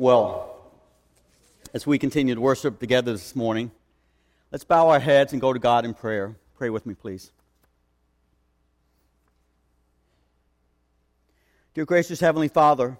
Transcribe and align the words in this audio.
Well, 0.00 0.56
as 1.74 1.84
we 1.84 1.98
continue 1.98 2.32
to 2.36 2.40
worship 2.40 2.78
together 2.78 3.10
this 3.10 3.34
morning, 3.34 3.72
let's 4.52 4.62
bow 4.62 4.90
our 4.90 5.00
heads 5.00 5.32
and 5.32 5.40
go 5.40 5.52
to 5.52 5.58
God 5.58 5.84
in 5.84 5.92
prayer. 5.92 6.36
Pray 6.56 6.70
with 6.70 6.86
me, 6.86 6.94
please. 6.94 7.32
Dear 11.74 11.84
gracious 11.84 12.20
Heavenly 12.20 12.46
Father, 12.46 12.96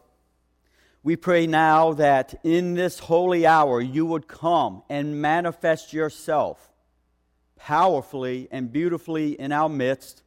we 1.05 1.15
pray 1.15 1.47
now 1.47 1.93
that 1.93 2.35
in 2.43 2.75
this 2.75 2.99
holy 2.99 3.47
hour 3.47 3.81
you 3.81 4.05
would 4.05 4.27
come 4.27 4.83
and 4.89 5.23
manifest 5.23 5.93
yourself 5.93 6.73
powerfully 7.55 8.49
and 8.51 8.73
beautifully 8.73 9.39
in 9.39 9.53
our 9.53 9.69
midst. 9.69 10.25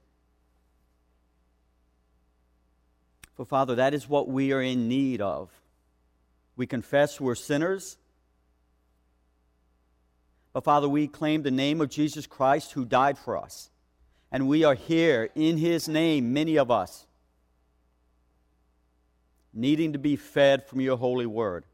For, 3.34 3.44
Father, 3.44 3.76
that 3.76 3.94
is 3.94 4.08
what 4.08 4.30
we 4.30 4.54
are 4.54 4.62
in 4.62 4.88
need 4.88 5.20
of. 5.20 5.61
We 6.62 6.68
confess 6.68 7.20
we're 7.20 7.34
sinners. 7.34 7.98
But, 10.54 10.64
Father, 10.64 10.88
we 10.88 11.08
claim 11.08 11.42
the 11.42 11.50
name 11.50 11.82
of 11.82 11.90
Jesus 11.90 12.28
Christ 12.28 12.74
who 12.74 12.86
died 12.86 13.18
for 13.18 13.36
us. 13.36 13.72
And 14.32 14.48
we 14.48 14.64
are 14.64 14.76
here 14.76 15.32
in 15.34 15.58
his 15.58 15.88
name, 15.88 16.34
many 16.34 16.60
of 16.60 16.70
us, 16.70 17.08
needing 19.52 19.94
to 19.94 19.98
be 19.98 20.16
fed 20.16 20.68
from 20.68 20.82
your 20.82 20.98
holy 20.98 21.26
word. 21.26 21.66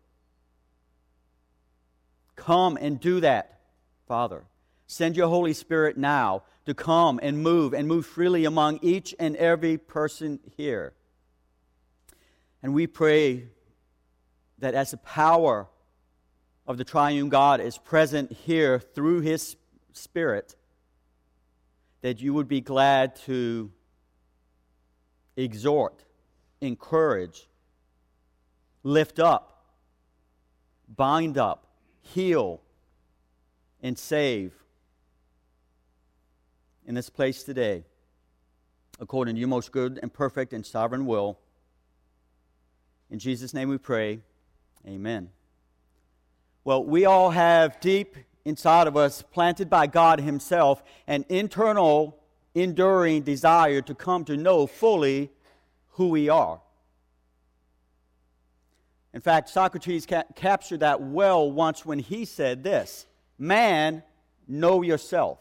Come 2.37 2.77
and 2.79 2.97
do 2.97 3.19
that, 3.19 3.59
Father. 4.07 4.45
Send 4.85 5.17
your 5.17 5.27
Holy 5.27 5.51
Spirit 5.51 5.97
now 5.97 6.43
to 6.65 6.73
come 6.73 7.19
and 7.21 7.43
move 7.43 7.73
and 7.73 7.89
move 7.89 8.05
freely 8.05 8.45
among 8.45 8.79
each 8.81 9.13
and 9.19 9.35
every 9.35 9.77
person 9.77 10.39
here. 10.55 10.93
And 12.63 12.73
we 12.73 12.87
pray 12.87 13.49
that 14.59 14.73
as 14.73 14.91
the 14.91 14.97
power 14.97 15.67
of 16.65 16.77
the 16.77 16.83
triune 16.83 17.29
God 17.29 17.61
is 17.61 17.77
present 17.77 18.31
here 18.31 18.79
through 18.79 19.21
his 19.21 19.55
Spirit, 19.93 20.55
that 22.01 22.21
you 22.21 22.33
would 22.33 22.47
be 22.47 22.61
glad 22.61 23.15
to 23.25 23.71
exhort, 25.35 26.03
encourage, 26.61 27.47
lift 28.83 29.19
up, 29.19 29.65
bind 30.87 31.37
up, 31.37 31.67
heal, 32.01 32.61
and 33.81 33.97
save 33.97 34.53
in 36.85 36.95
this 36.95 37.09
place 37.09 37.43
today, 37.43 37.83
according 38.99 39.35
to 39.35 39.39
your 39.39 39.49
most 39.49 39.71
good 39.71 39.99
and 40.01 40.13
perfect 40.13 40.53
and 40.53 40.65
sovereign 40.65 41.05
will. 41.05 41.37
In 43.09 43.19
Jesus' 43.19 43.53
name 43.53 43.69
we 43.69 43.77
pray. 43.77 44.19
Amen. 44.87 45.29
Well, 46.63 46.83
we 46.83 47.05
all 47.05 47.31
have 47.31 47.79
deep 47.79 48.15
inside 48.45 48.87
of 48.87 48.95
us, 48.95 49.21
planted 49.21 49.69
by 49.69 49.87
God 49.87 50.21
Himself, 50.21 50.81
an 51.07 51.25
internal, 51.27 52.17
enduring 52.55 53.23
desire 53.23 53.81
to 53.81 53.93
come 53.93 54.23
to 54.25 54.37
know 54.37 54.65
fully 54.65 55.29
who 55.91 56.07
we 56.07 56.29
are. 56.29 56.61
In 59.13 59.19
fact, 59.19 59.49
Socrates 59.49 60.05
ca- 60.05 60.23
captured 60.35 60.79
that 60.79 61.01
well 61.01 61.51
once 61.51 61.85
when 61.85 61.99
he 61.99 62.23
said 62.23 62.63
this 62.63 63.05
Man, 63.37 64.03
know 64.47 64.81
yourself. 64.81 65.39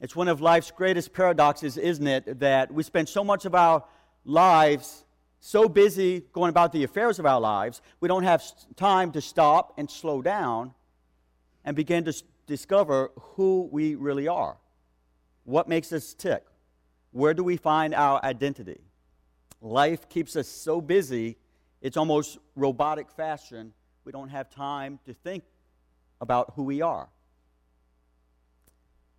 It's 0.00 0.14
one 0.14 0.28
of 0.28 0.40
life's 0.40 0.70
greatest 0.70 1.12
paradoxes, 1.12 1.76
isn't 1.76 2.06
it, 2.06 2.40
that 2.40 2.72
we 2.72 2.82
spend 2.84 3.08
so 3.08 3.24
much 3.24 3.44
of 3.44 3.54
our 3.54 3.84
lives 4.24 5.04
so 5.40 5.68
busy 5.68 6.20
going 6.32 6.50
about 6.50 6.72
the 6.72 6.84
affairs 6.84 7.18
of 7.18 7.26
our 7.26 7.40
lives, 7.40 7.80
we 8.00 8.08
don't 8.08 8.24
have 8.24 8.44
time 8.76 9.10
to 9.12 9.20
stop 9.20 9.74
and 9.78 9.90
slow 9.90 10.20
down 10.20 10.74
and 11.64 11.74
begin 11.74 12.04
to 12.04 12.22
discover 12.46 13.10
who 13.18 13.68
we 13.72 13.94
really 13.94 14.28
are. 14.28 14.58
What 15.44 15.68
makes 15.68 15.92
us 15.92 16.14
tick? 16.14 16.44
Where 17.12 17.34
do 17.34 17.42
we 17.42 17.56
find 17.56 17.94
our 17.94 18.22
identity? 18.24 18.80
Life 19.60 20.08
keeps 20.08 20.36
us 20.36 20.46
so 20.46 20.80
busy, 20.80 21.36
it's 21.80 21.96
almost 21.96 22.38
robotic 22.54 23.10
fashion. 23.10 23.72
We 24.04 24.12
don't 24.12 24.28
have 24.28 24.50
time 24.50 24.98
to 25.06 25.14
think 25.14 25.44
about 26.20 26.52
who 26.54 26.62
we 26.62 26.82
are. 26.82 27.08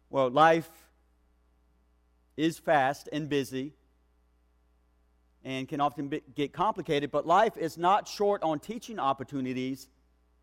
Well, 0.10 0.30
life 0.30 0.70
is 2.38 2.58
fast 2.58 3.10
and 3.12 3.30
busy 3.30 3.74
and 5.44 5.68
can 5.68 5.82
often 5.82 6.08
be, 6.08 6.22
get 6.36 6.54
complicated, 6.54 7.12
but 7.12 7.26
life 7.26 7.58
is 7.58 7.78
not 7.78 8.08
short 8.08 8.44
on 8.44 8.60
teaching 8.60 9.00
opportunities 9.00 9.88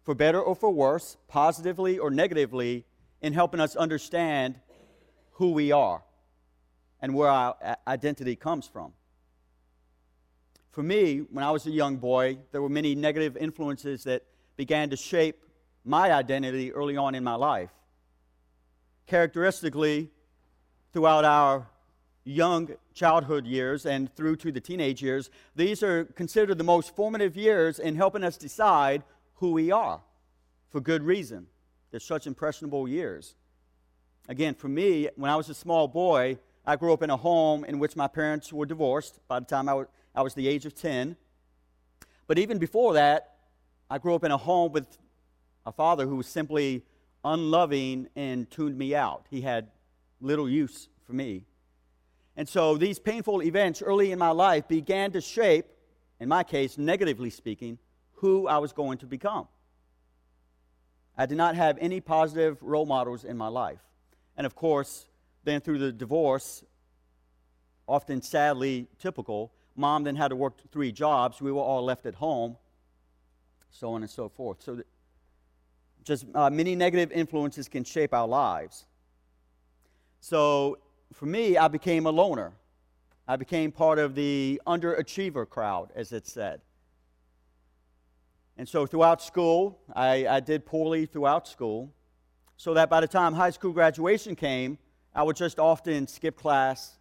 for 0.05 0.15
better 0.15 0.41
or 0.41 0.55
for 0.55 0.71
worse, 0.71 1.17
positively 1.29 1.99
or 1.99 2.11
negatively, 2.11 2.85
in 3.21 3.33
helping 3.33 3.61
us 3.61 3.77
understand 3.77 4.59
who 5.33 5.53
we 5.53 5.73
are 5.73 6.03
and 7.01 7.15
where 7.15 7.29
our 7.29 7.57
uh, 7.63 7.75
identity 7.87 8.35
comes 8.35 8.67
from. 8.67 8.93
For 10.71 10.83
me, 10.83 11.19
when 11.19 11.45
I 11.45 11.51
was 11.51 11.67
a 11.67 11.71
young 11.71 11.97
boy, 11.97 12.39
there 12.53 12.63
were 12.63 12.69
many 12.69 12.95
negative 12.95 13.37
influences 13.37 14.05
that 14.05 14.23
began 14.57 14.91
to 14.91 14.97
shape 14.97 15.45
my 15.85 16.13
identity 16.13 16.73
early 16.73 16.97
on 16.97 17.15
in 17.15 17.25
my 17.25 17.35
life. 17.35 17.71
Characteristically, 19.07 20.11
throughout 20.93 21.25
our 21.25 21.69
young 22.29 22.69
childhood 22.95 23.47
years 23.47 23.87
and 23.87 24.15
through 24.15 24.37
to 24.37 24.53
the 24.53 24.61
teenage 24.61 25.03
years, 25.03 25.31
these 25.57 25.83
are 25.83 26.05
considered 26.05 26.59
the 26.59 26.65
most 26.65 26.95
formative 26.95 27.37
years 27.37 27.79
in 27.79 27.97
helping 27.97 28.23
us 28.23 28.37
decide 28.37 29.03
who 29.37 29.53
we 29.53 29.71
are 29.71 30.01
for 30.71 30.81
good 30.81 31.03
reason. 31.03 31.47
They're 31.91 32.01
such 32.01 32.27
impressionable 32.27 32.87
years. 32.87 33.35
Again, 34.29 34.55
for 34.55 34.69
me, 34.69 35.09
when 35.17 35.31
I 35.31 35.37
was 35.37 35.49
a 35.49 35.55
small 35.55 35.89
boy, 35.89 36.39
I 36.67 36.77
grew 36.77 36.93
up 36.93 37.03
in 37.03 37.09
a 37.09 37.17
home 37.17 37.65
in 37.65 37.79
which 37.79 37.97
my 37.97 38.07
parents 38.07 38.53
were 38.53 38.67
divorced 38.67 39.21
by 39.27 39.41
the 39.41 39.47
time 39.47 39.69
I 39.69 39.75
was, 39.75 39.87
I 40.15 40.21
was 40.21 40.35
the 40.35 40.47
age 40.49 40.67
of 40.67 40.75
10. 40.75 41.17
But 42.27 42.39
even 42.39 42.59
before 42.59 42.93
that, 42.93 43.37
I 43.91 43.97
grew 43.97 44.15
up 44.15 44.25
in 44.25 44.33
a 44.33 44.37
home 44.37 44.73
with 44.73 44.99
a 45.65 45.73
father 45.73 46.07
who 46.07 46.17
was 46.17 46.27
simply 46.27 46.85
unloving 47.25 48.09
and 48.15 48.51
tuned 48.51 48.77
me 48.77 48.95
out. 48.95 49.27
He 49.31 49.41
had 49.41 49.69
little 50.21 50.49
use 50.49 50.89
for 51.07 51.15
me. 51.15 51.45
And 52.39 52.49
so 52.49 52.77
these 52.77 53.01
painful 53.01 53.43
events 53.43 53.83
early 53.83 54.13
in 54.13 54.19
my 54.19 54.31
life 54.31 54.69
began 54.69 55.11
to 55.11 55.21
shape, 55.21 55.67
in 56.21 56.29
my 56.29 56.45
case, 56.45 56.79
negatively 56.79 57.31
speaking, 57.31 57.79
who 58.13 58.47
I 58.47 58.59
was 58.59 58.73
going 58.73 58.99
to 58.99 59.07
become. 59.07 59.49
I 61.17 61.27
did 61.27 61.37
not 61.37 61.57
have 61.57 61.77
any 61.81 62.01
positive 62.01 62.57
role 62.63 62.87
models 62.87 63.25
in 63.25 63.37
my 63.37 63.49
life. 63.49 63.81
And 64.37 64.47
of 64.47 64.55
course, 64.55 65.09
then 65.43 65.61
through 65.61 65.79
the 65.79 65.91
divorce, 65.91 66.63
often 67.89 68.23
sadly 68.23 68.87
typical, 69.01 69.51
mom 69.75 70.05
then 70.05 70.15
had 70.15 70.29
to 70.29 70.37
work 70.37 70.55
three 70.71 70.93
jobs. 70.93 71.41
We 71.41 71.51
were 71.51 71.61
all 71.61 71.85
left 71.85 72.07
at 72.07 72.15
home, 72.15 72.57
so 73.73 73.95
on 73.95 74.03
and 74.03 74.11
so 74.11 74.29
forth. 74.29 74.63
So, 74.63 74.81
just 76.05 76.25
uh, 76.37 76.51
many 76.51 76.77
negative 76.77 77.11
influences 77.11 77.69
can 77.69 77.83
shape 77.83 78.15
our 78.15 78.29
lives. 78.29 78.87
So, 80.21 80.79
for 81.13 81.27
me, 81.27 81.57
I 81.57 81.69
became 81.69 82.07
a 82.07 82.11
loner. 82.11 82.53
I 83.27 83.37
became 83.37 83.73
part 83.73 83.99
of 83.99 84.15
the 84.15 84.61
underachiever 84.67 85.49
crowd, 85.49 85.91
as 85.95 86.13
it 86.13 86.27
said. 86.27 86.61
And 88.57 88.69
so 88.69 88.87
throughout 88.87 89.23
school, 89.23 89.79
I, 89.95 90.27
I, 90.27 90.41
did 90.41 90.67
poorly 90.67 91.07
throughout 91.07 91.47
school, 91.47 91.93
so 92.57 92.75
that 92.75 92.91
by 92.91 93.01
the 93.01 93.07
time 93.07 93.35
high 93.35 93.51
school 93.51 93.73
graduation 93.73 94.35
came, 94.35 94.79
I 95.15 95.23
would 95.23 95.37
just 95.37 95.59
often 95.59 96.09
skip 96.09 96.37
class, 96.37 96.99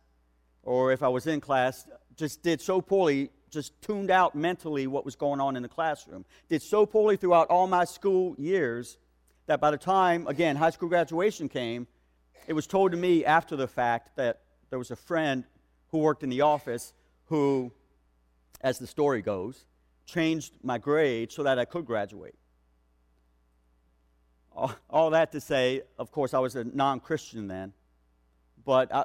or 0.64 0.92
if 0.92 1.02
I 1.02 1.08
was 1.08 1.26
in 1.26 1.42
class, 1.42 1.88
just 2.16 2.44
did 2.44 2.62
so 2.62 2.80
poorly, 2.82 3.32
just 3.50 3.82
tuned 3.82 4.12
out 4.12 4.36
mentally 4.36 4.86
what 4.86 5.06
was 5.06 5.16
going 5.16 5.40
on 5.40 5.56
in 5.56 5.64
the 5.64 5.70
classroom. 5.70 6.26
Did 6.48 6.62
so 6.62 6.86
poorly 6.86 7.18
throughout 7.18 7.48
all 7.48 7.68
my 7.68 7.86
school 7.86 8.36
years 8.38 8.98
that 9.48 9.60
by 9.60 9.72
the 9.72 9.78
time, 9.78 10.28
again, 10.28 10.56
high 10.56 10.70
school 10.70 10.90
graduation 10.90 11.50
came, 11.50 11.88
it 12.48 12.54
was 12.54 12.66
told 12.66 12.92
to 12.92 12.98
me 12.98 13.26
after 13.26 13.56
the 13.56 13.68
fact 13.68 14.16
that 14.16 14.40
there 14.70 14.80
was 14.80 14.90
a 14.90 14.96
friend 14.96 15.44
who 15.90 16.00
worked 16.00 16.24
in 16.24 16.30
the 16.30 16.42
office 16.42 16.94
who, 17.26 17.72
as 18.62 18.80
the 18.80 18.88
story 18.88 19.22
goes, 19.22 19.66
changed 20.06 20.54
my 20.64 20.78
grade 20.78 21.32
so 21.32 21.44
that 21.44 21.60
I 21.60 21.66
could 21.66 21.86
graduate. 21.86 22.36
All, 24.56 24.74
all 24.90 25.10
that 25.12 25.34
to 25.34 25.42
say, 25.42 25.82
of 26.00 26.12
course, 26.12 26.34
I 26.34 26.40
was 26.40 26.56
a 26.56 26.64
non 26.64 27.02
Christian 27.02 27.48
then, 27.48 27.74
but 28.66 28.94
I, 28.94 29.04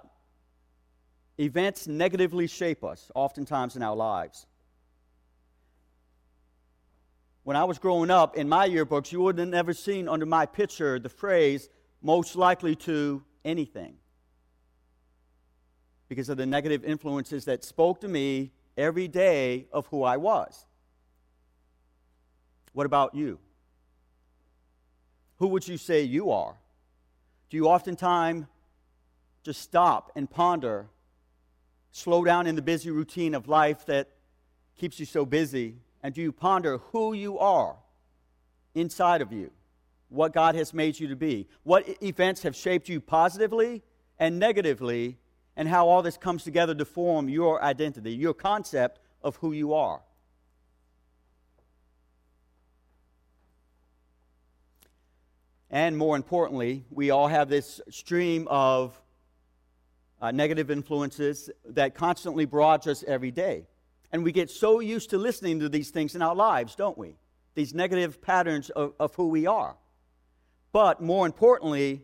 events 1.39 1.89
negatively 1.89 2.47
shape 2.47 2.85
us 2.85 3.11
oftentimes 3.15 3.75
in 3.75 3.83
our 3.83 3.97
lives. 3.97 4.47
When 7.43 7.57
I 7.57 7.65
was 7.65 7.79
growing 7.79 8.11
up, 8.11 8.37
in 8.37 8.49
my 8.49 8.69
yearbooks, 8.69 9.11
you 9.11 9.21
would 9.21 9.37
have 9.39 9.49
never 9.49 9.75
seen 9.75 10.09
under 10.09 10.25
my 10.25 10.47
picture 10.47 11.01
the 11.01 11.09
phrase, 11.09 11.69
most 12.01 12.37
likely 12.37 12.77
to 12.77 13.25
anything 13.45 13.97
because 16.09 16.29
of 16.29 16.37
the 16.37 16.47
negative 16.47 16.85
influences 16.85 17.45
that 17.47 17.65
spoke 17.65 18.01
to 18.01 18.09
me 18.09 18.53
every 18.77 19.09
day 19.09 19.67
of 19.73 19.87
who 19.87 20.03
I 20.03 20.17
was. 20.17 20.67
What 22.73 22.87
about 22.87 23.15
you? 23.15 23.39
Who 25.39 25.49
would 25.49 25.67
you 25.67 25.77
say 25.77 26.03
you 26.03 26.31
are? 26.31 26.57
Do 27.51 27.57
you 27.57 27.67
oftentimes 27.67 28.47
just 29.43 29.61
stop 29.61 30.13
and 30.15 30.31
ponder, 30.31 30.87
slow 31.91 32.25
down 32.25 32.47
in 32.47 32.55
the 32.55 32.63
busy 32.63 32.91
routine 32.91 33.35
of 33.35 33.49
life 33.49 33.85
that 33.87 34.09
keeps 34.77 35.01
you 35.01 35.07
so 35.07 35.27
busy, 35.27 35.77
and 36.03 36.15
do 36.15 36.23
you 36.23 36.33
ponder 36.33 36.79
who 36.79 37.13
you 37.13 37.39
are 37.39 37.77
inside 38.75 39.21
of 39.21 39.33
you, 39.33 39.51
what 40.13 40.33
God 40.33 40.55
has 40.55 40.75
made 40.75 41.01
you 41.01 41.09
to 41.09 41.17
be, 41.17 41.49
what 41.63 41.87
events 42.03 42.43
have 42.43 42.55
shaped 42.55 42.89
you 42.89 43.01
positively 43.01 43.83
and 44.19 44.39
negatively, 44.39 45.19
and 45.57 45.69
how 45.69 45.89
all 45.89 46.03
this 46.03 46.17
comes 46.17 46.45
together 46.45 46.75
to 46.75 46.85
form 46.85 47.29
your 47.29 47.63
identity, 47.63 48.13
your 48.13 48.35
concept 48.35 49.01
of 49.23 49.37
who 49.37 49.53
you 49.53 49.75
are? 49.75 50.03
And 55.71 55.97
more 55.97 56.17
importantly, 56.17 56.85
we 56.91 57.11
all 57.11 57.29
have 57.29 57.49
this 57.49 57.81
stream 57.89 58.47
of 58.49 59.01
uh, 60.21 60.31
negative 60.31 60.71
influences 60.71 61.49
that 61.71 61.95
constantly 61.95 62.45
barrage 62.45 62.87
us 62.87 63.03
every 63.09 63.31
day. 63.31 63.67
And 64.13 64.23
we 64.23 64.33
get 64.33 64.51
so 64.51 64.81
used 64.81 65.09
to 65.11 65.19
listening 65.19 65.61
to 65.61 65.71
these 65.71 65.91
things 65.91 66.15
in 66.15 66.21
our 66.21 66.35
lives, 66.35 66.77
don't 66.77 66.99
we? 66.99 67.17
These 67.55 67.73
negative 67.73 68.21
patterns 68.21 68.69
of, 68.69 68.93
of 69.01 69.15
who 69.15 69.29
we 69.29 69.47
are. 69.47 69.77
But 70.73 71.03
more 71.03 71.27
importantly, 71.27 72.03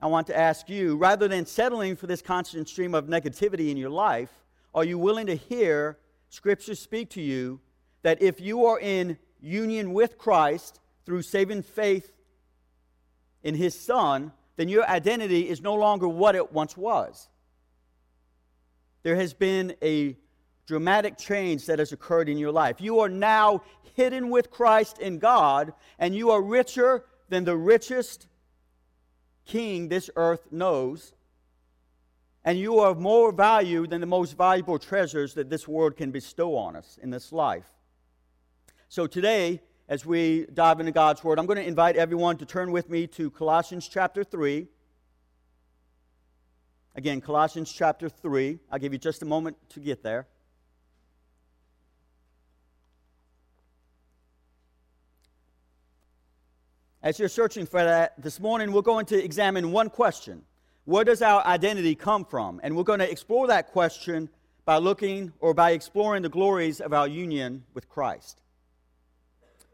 I 0.00 0.06
want 0.06 0.26
to 0.28 0.36
ask 0.36 0.68
you 0.68 0.96
rather 0.96 1.28
than 1.28 1.46
settling 1.46 1.96
for 1.96 2.06
this 2.06 2.22
constant 2.22 2.68
stream 2.68 2.94
of 2.94 3.06
negativity 3.06 3.70
in 3.70 3.76
your 3.76 3.90
life, 3.90 4.30
are 4.74 4.84
you 4.84 4.98
willing 4.98 5.26
to 5.26 5.34
hear 5.34 5.98
Scripture 6.28 6.74
speak 6.74 7.10
to 7.10 7.20
you 7.20 7.60
that 8.02 8.22
if 8.22 8.40
you 8.40 8.66
are 8.66 8.78
in 8.78 9.18
union 9.40 9.92
with 9.92 10.16
Christ 10.16 10.80
through 11.04 11.22
saving 11.22 11.62
faith 11.62 12.12
in 13.42 13.54
his 13.54 13.78
son, 13.78 14.32
then 14.56 14.68
your 14.68 14.86
identity 14.88 15.48
is 15.48 15.60
no 15.60 15.74
longer 15.74 16.06
what 16.06 16.34
it 16.34 16.52
once 16.52 16.76
was. 16.76 17.28
There 19.02 19.16
has 19.16 19.32
been 19.32 19.74
a 19.82 20.16
dramatic 20.66 21.16
change 21.18 21.66
that 21.66 21.78
has 21.78 21.92
occurred 21.92 22.28
in 22.28 22.38
your 22.38 22.52
life. 22.52 22.80
You 22.80 23.00
are 23.00 23.08
now 23.08 23.62
hidden 23.96 24.30
with 24.30 24.50
Christ 24.50 24.98
in 24.98 25.18
God, 25.18 25.72
and 25.98 26.14
you 26.14 26.30
are 26.30 26.40
richer 26.40 27.04
than 27.30 27.44
the 27.44 27.56
richest 27.56 28.26
king 29.46 29.88
this 29.88 30.10
earth 30.16 30.52
knows. 30.52 31.14
And 32.44 32.58
you 32.58 32.78
are 32.80 32.90
of 32.90 32.98
more 32.98 33.32
value 33.32 33.86
than 33.86 34.00
the 34.00 34.06
most 34.06 34.36
valuable 34.36 34.78
treasures 34.78 35.34
that 35.34 35.50
this 35.50 35.66
world 35.66 35.96
can 35.96 36.10
bestow 36.10 36.56
on 36.56 36.76
us 36.76 36.98
in 37.02 37.10
this 37.10 37.32
life. 37.32 37.66
So 38.88 39.06
today, 39.06 39.60
as 39.88 40.06
we 40.06 40.46
dive 40.52 40.80
into 40.80 40.92
God's 40.92 41.22
Word, 41.22 41.38
I'm 41.38 41.46
going 41.46 41.58
to 41.58 41.66
invite 41.66 41.96
everyone 41.96 42.36
to 42.38 42.46
turn 42.46 42.70
with 42.72 42.88
me 42.88 43.06
to 43.08 43.30
Colossians 43.30 43.88
chapter 43.88 44.24
3. 44.24 44.66
Again, 46.94 47.20
Colossians 47.20 47.72
chapter 47.72 48.08
3. 48.08 48.58
I'll 48.70 48.78
give 48.78 48.92
you 48.92 48.98
just 48.98 49.22
a 49.22 49.26
moment 49.26 49.56
to 49.70 49.80
get 49.80 50.02
there. 50.02 50.26
As 57.02 57.18
you're 57.18 57.30
searching 57.30 57.64
for 57.64 57.82
that 57.82 58.20
this 58.20 58.38
morning, 58.38 58.72
we're 58.72 58.82
going 58.82 59.06
to 59.06 59.24
examine 59.24 59.72
one 59.72 59.88
question 59.88 60.42
Where 60.84 61.02
does 61.02 61.22
our 61.22 61.42
identity 61.46 61.94
come 61.94 62.26
from? 62.26 62.60
And 62.62 62.76
we're 62.76 62.82
going 62.82 62.98
to 62.98 63.10
explore 63.10 63.46
that 63.46 63.68
question 63.68 64.28
by 64.66 64.76
looking 64.76 65.32
or 65.40 65.54
by 65.54 65.70
exploring 65.70 66.22
the 66.22 66.28
glories 66.28 66.78
of 66.78 66.92
our 66.92 67.08
union 67.08 67.64
with 67.72 67.88
Christ. 67.88 68.42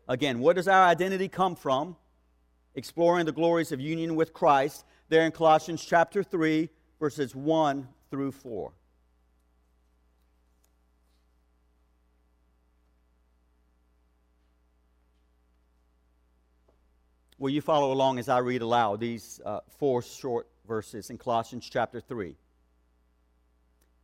Again, 0.08 0.38
where 0.38 0.54
does 0.54 0.68
our 0.68 0.84
identity 0.84 1.26
come 1.26 1.56
from? 1.56 1.96
Exploring 2.76 3.26
the 3.26 3.32
glories 3.32 3.72
of 3.72 3.80
union 3.80 4.14
with 4.14 4.32
Christ, 4.32 4.84
there 5.08 5.26
in 5.26 5.32
Colossians 5.32 5.84
chapter 5.84 6.22
3, 6.22 6.68
verses 7.00 7.34
1 7.34 7.88
through 8.08 8.30
4. 8.30 8.72
Will 17.38 17.50
you 17.50 17.60
follow 17.60 17.92
along 17.92 18.18
as 18.18 18.28
I 18.28 18.38
read 18.38 18.62
aloud 18.62 19.00
these 19.00 19.40
uh, 19.44 19.60
four 19.78 20.02
short 20.02 20.48
verses 20.66 21.10
in 21.10 21.18
Colossians 21.18 21.68
chapter 21.68 22.00
3? 22.00 22.34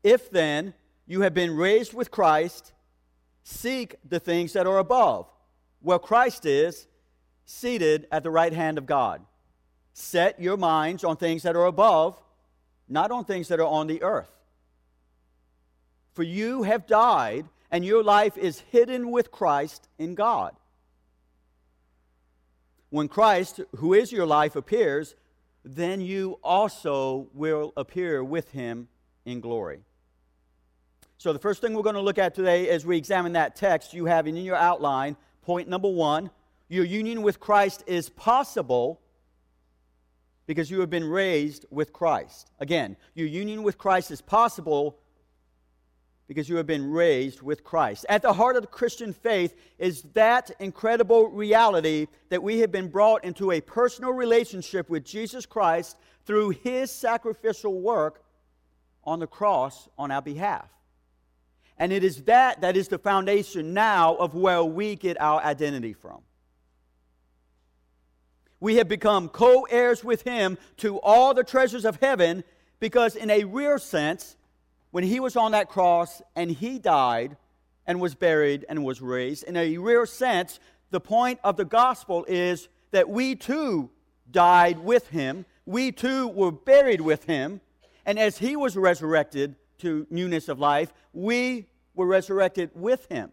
If 0.02 0.30
then 0.30 0.74
you 1.06 1.22
have 1.22 1.32
been 1.32 1.56
raised 1.56 1.94
with 1.94 2.10
Christ, 2.10 2.72
seek 3.42 3.96
the 4.08 4.20
things 4.20 4.52
that 4.52 4.66
are 4.66 4.78
above 4.78 5.28
where 5.82 5.98
Christ 5.98 6.46
is, 6.46 6.86
seated 7.44 8.06
at 8.10 8.22
the 8.22 8.30
right 8.30 8.52
hand 8.52 8.78
of 8.78 8.86
God. 8.86 9.20
Set 9.92 10.40
your 10.40 10.56
minds 10.56 11.04
on 11.04 11.16
things 11.16 11.42
that 11.42 11.56
are 11.56 11.66
above, 11.66 12.20
not 12.88 13.10
on 13.10 13.24
things 13.24 13.48
that 13.48 13.60
are 13.60 13.66
on 13.66 13.88
the 13.88 14.02
earth. 14.02 14.30
For 16.14 16.22
you 16.22 16.62
have 16.62 16.86
died, 16.86 17.46
and 17.70 17.84
your 17.84 18.02
life 18.02 18.36
is 18.36 18.60
hidden 18.70 19.10
with 19.10 19.30
Christ 19.30 19.88
in 19.98 20.14
God. 20.14 20.54
When 22.92 23.08
Christ, 23.08 23.60
who 23.76 23.94
is 23.94 24.12
your 24.12 24.26
life, 24.26 24.54
appears, 24.54 25.16
then 25.64 26.00
you 26.00 26.38
also 26.42 27.28
will 27.32 27.72
appear 27.76 28.22
with 28.22 28.50
him 28.52 28.88
in 29.24 29.40
glory. 29.40 29.80
So, 31.18 31.32
the 31.32 31.38
first 31.38 31.60
thing 31.60 31.74
we're 31.74 31.82
going 31.82 31.94
to 31.94 32.00
look 32.00 32.18
at 32.18 32.34
today 32.34 32.68
as 32.68 32.84
we 32.84 32.96
examine 32.96 33.32
that 33.32 33.56
text, 33.56 33.94
you 33.94 34.06
have 34.06 34.26
in 34.26 34.36
your 34.36 34.56
outline 34.56 35.16
Point 35.42 35.68
number 35.68 35.88
one 35.88 36.30
your 36.68 36.84
union 36.84 37.20
with 37.20 37.38
Christ 37.38 37.84
is 37.86 38.08
possible 38.08 39.02
because 40.46 40.70
you 40.70 40.80
have 40.80 40.88
been 40.88 41.04
raised 41.04 41.66
with 41.70 41.92
Christ. 41.92 42.50
Again, 42.60 42.96
your 43.14 43.26
union 43.26 43.62
with 43.62 43.76
Christ 43.76 44.10
is 44.10 44.22
possible 44.22 44.98
because 46.28 46.48
you 46.48 46.56
have 46.56 46.66
been 46.66 46.90
raised 46.90 47.42
with 47.42 47.64
Christ. 47.64 48.06
At 48.08 48.22
the 48.22 48.32
heart 48.32 48.56
of 48.56 48.62
the 48.62 48.68
Christian 48.68 49.12
faith 49.12 49.54
is 49.78 50.02
that 50.14 50.50
incredible 50.60 51.28
reality 51.28 52.06
that 52.30 52.42
we 52.42 52.60
have 52.60 52.72
been 52.72 52.88
brought 52.88 53.24
into 53.24 53.50
a 53.50 53.60
personal 53.60 54.12
relationship 54.12 54.88
with 54.88 55.04
Jesus 55.04 55.46
Christ 55.46 55.96
through 56.24 56.50
his 56.50 56.90
sacrificial 56.90 57.80
work 57.80 58.22
on 59.04 59.18
the 59.18 59.26
cross 59.26 59.88
on 59.98 60.10
our 60.10 60.22
behalf. 60.22 60.68
And 61.78 61.92
it 61.92 62.04
is 62.04 62.22
that 62.24 62.60
that 62.60 62.76
is 62.76 62.88
the 62.88 62.98
foundation 62.98 63.74
now 63.74 64.14
of 64.14 64.34
where 64.34 64.62
we 64.62 64.94
get 64.94 65.20
our 65.20 65.42
identity 65.42 65.92
from. 65.92 66.20
We 68.60 68.76
have 68.76 68.88
become 68.88 69.28
co 69.28 69.62
heirs 69.68 70.04
with 70.04 70.22
him 70.22 70.56
to 70.76 70.98
all 71.00 71.34
the 71.34 71.42
treasures 71.42 71.84
of 71.84 71.96
heaven 71.96 72.44
because, 72.78 73.16
in 73.16 73.28
a 73.28 73.42
real 73.42 73.80
sense, 73.80 74.36
when 74.92 75.02
he 75.02 75.18
was 75.18 75.36
on 75.36 75.52
that 75.52 75.68
cross 75.68 76.22
and 76.36 76.50
he 76.50 76.78
died 76.78 77.36
and 77.86 78.00
was 78.00 78.14
buried 78.14 78.64
and 78.68 78.84
was 78.84 79.02
raised, 79.02 79.42
in 79.44 79.56
a 79.56 79.76
real 79.78 80.06
sense, 80.06 80.60
the 80.90 81.00
point 81.00 81.40
of 81.42 81.56
the 81.56 81.64
gospel 81.64 82.24
is 82.28 82.68
that 82.92 83.08
we 83.08 83.34
too 83.34 83.90
died 84.30 84.78
with 84.78 85.08
him, 85.08 85.44
we 85.66 85.90
too 85.90 86.28
were 86.28 86.52
buried 86.52 87.00
with 87.00 87.24
him, 87.24 87.60
and 88.06 88.18
as 88.18 88.38
he 88.38 88.54
was 88.54 88.76
resurrected, 88.76 89.56
to 89.82 90.06
newness 90.10 90.48
of 90.48 90.60
life, 90.60 90.92
we 91.12 91.66
were 91.94 92.06
resurrected 92.06 92.70
with 92.74 93.06
him. 93.06 93.32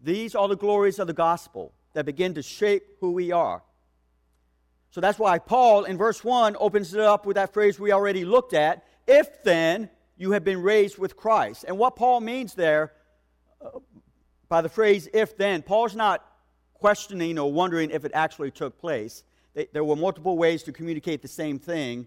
These 0.00 0.34
are 0.34 0.46
the 0.46 0.56
glories 0.56 0.98
of 0.98 1.06
the 1.06 1.14
gospel 1.14 1.72
that 1.94 2.04
begin 2.04 2.34
to 2.34 2.42
shape 2.42 2.84
who 3.00 3.12
we 3.12 3.32
are. 3.32 3.62
So 4.90 5.00
that's 5.00 5.18
why 5.18 5.38
Paul 5.38 5.84
in 5.84 5.96
verse 5.96 6.22
1 6.22 6.56
opens 6.60 6.92
it 6.92 7.00
up 7.00 7.24
with 7.24 7.36
that 7.36 7.54
phrase 7.54 7.80
we 7.80 7.90
already 7.90 8.24
looked 8.24 8.52
at 8.52 8.84
if 9.06 9.42
then 9.42 9.88
you 10.18 10.32
have 10.32 10.44
been 10.44 10.60
raised 10.60 10.98
with 10.98 11.16
Christ. 11.16 11.64
And 11.66 11.78
what 11.78 11.96
Paul 11.96 12.20
means 12.20 12.54
there 12.54 12.92
uh, 13.64 13.78
by 14.48 14.60
the 14.60 14.68
phrase 14.68 15.08
if 15.14 15.36
then, 15.36 15.62
Paul's 15.62 15.94
not 15.94 16.24
questioning 16.74 17.38
or 17.38 17.52
wondering 17.52 17.90
if 17.90 18.04
it 18.04 18.12
actually 18.14 18.50
took 18.50 18.78
place. 18.78 19.22
There 19.72 19.84
were 19.84 19.96
multiple 19.96 20.36
ways 20.36 20.62
to 20.64 20.72
communicate 20.72 21.22
the 21.22 21.28
same 21.28 21.58
thing, 21.58 22.06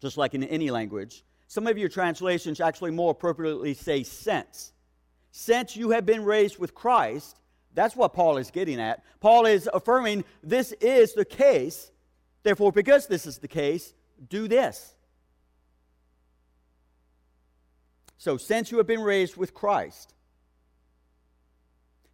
just 0.00 0.16
like 0.16 0.34
in 0.34 0.44
any 0.44 0.70
language. 0.70 1.24
Some 1.46 1.66
of 1.66 1.78
your 1.78 1.88
translations 1.88 2.60
actually 2.60 2.90
more 2.90 3.12
appropriately 3.12 3.74
say 3.74 4.02
since. 4.02 4.72
Since 5.30 5.76
you 5.76 5.90
have 5.90 6.04
been 6.04 6.24
raised 6.24 6.58
with 6.58 6.74
Christ, 6.74 7.38
that's 7.74 7.96
what 7.96 8.12
Paul 8.12 8.36
is 8.36 8.50
getting 8.50 8.80
at. 8.80 9.02
Paul 9.20 9.46
is 9.46 9.68
affirming 9.72 10.24
this 10.42 10.72
is 10.72 11.14
the 11.14 11.24
case. 11.24 11.90
Therefore, 12.42 12.72
because 12.72 13.06
this 13.06 13.24
is 13.24 13.38
the 13.38 13.48
case, 13.48 13.94
do 14.28 14.46
this. 14.46 14.94
So, 18.22 18.36
since 18.36 18.70
you 18.70 18.78
have 18.78 18.86
been 18.86 19.02
raised 19.02 19.36
with 19.36 19.52
Christ. 19.52 20.14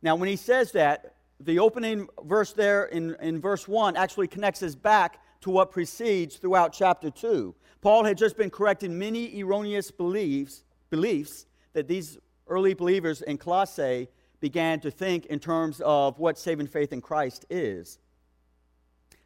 Now, 0.00 0.16
when 0.16 0.30
he 0.30 0.36
says 0.36 0.72
that, 0.72 1.16
the 1.38 1.58
opening 1.58 2.08
verse 2.24 2.54
there 2.54 2.86
in, 2.86 3.14
in 3.20 3.42
verse 3.42 3.68
1 3.68 3.94
actually 3.94 4.26
connects 4.26 4.62
us 4.62 4.74
back 4.74 5.20
to 5.42 5.50
what 5.50 5.70
precedes 5.70 6.36
throughout 6.36 6.72
chapter 6.72 7.10
2. 7.10 7.54
Paul 7.82 8.04
had 8.04 8.16
just 8.16 8.38
been 8.38 8.48
correcting 8.48 8.98
many 8.98 9.38
erroneous 9.42 9.90
beliefs, 9.90 10.64
beliefs 10.88 11.44
that 11.74 11.88
these 11.88 12.16
early 12.46 12.72
believers 12.72 13.20
in 13.20 13.36
Colossae 13.36 14.08
began 14.40 14.80
to 14.80 14.90
think 14.90 15.26
in 15.26 15.38
terms 15.38 15.82
of 15.82 16.18
what 16.18 16.38
saving 16.38 16.68
faith 16.68 16.94
in 16.94 17.02
Christ 17.02 17.44
is. 17.50 17.98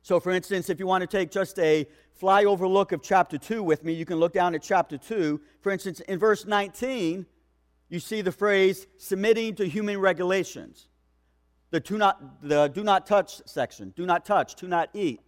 So, 0.03 0.19
for 0.19 0.33
instance, 0.33 0.69
if 0.69 0.81
you 0.81 0.87
want 0.87 1.03
to 1.03 1.07
take 1.07 1.31
just 1.31 1.59
a 1.61 1.87
flyover 2.21 2.71
look 2.71 2.93
of 2.93 3.03
chapter 3.03 3.39
2 3.39 3.63
with 3.63 3.85
me, 3.85 3.93
you 3.93 4.05
can 4.05 4.19
look 4.19 4.33
down 4.33 4.55
at 4.55 4.63
chapter 4.63 4.99
2. 4.99 5.41
For 5.61 5.71
instance, 5.71 6.01
in 6.01 6.19
verse 6.19 6.45
19, 6.45 7.25
you 7.89 8.01
see 8.01 8.21
the 8.21 8.33
phrase 8.33 8.87
submitting 8.99 9.55
to 9.57 9.69
human 9.69 9.99
regulations. 10.01 10.89
The 11.71 11.81
do 11.81 11.97
not, 11.99 12.43
the 12.43 12.69
do 12.69 12.83
not 12.83 13.07
touch 13.07 13.41
section, 13.47 13.93
do 13.97 14.05
not 14.05 14.27
touch, 14.27 14.57
do 14.57 14.67
not 14.67 14.91
eat, 14.93 15.21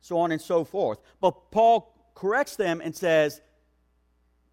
so 0.00 0.18
on 0.18 0.32
and 0.32 0.40
so 0.40 0.64
forth. 0.64 1.00
But 1.20 1.50
Paul 1.50 2.10
corrects 2.14 2.56
them 2.56 2.80
and 2.80 2.94
says, 2.94 3.40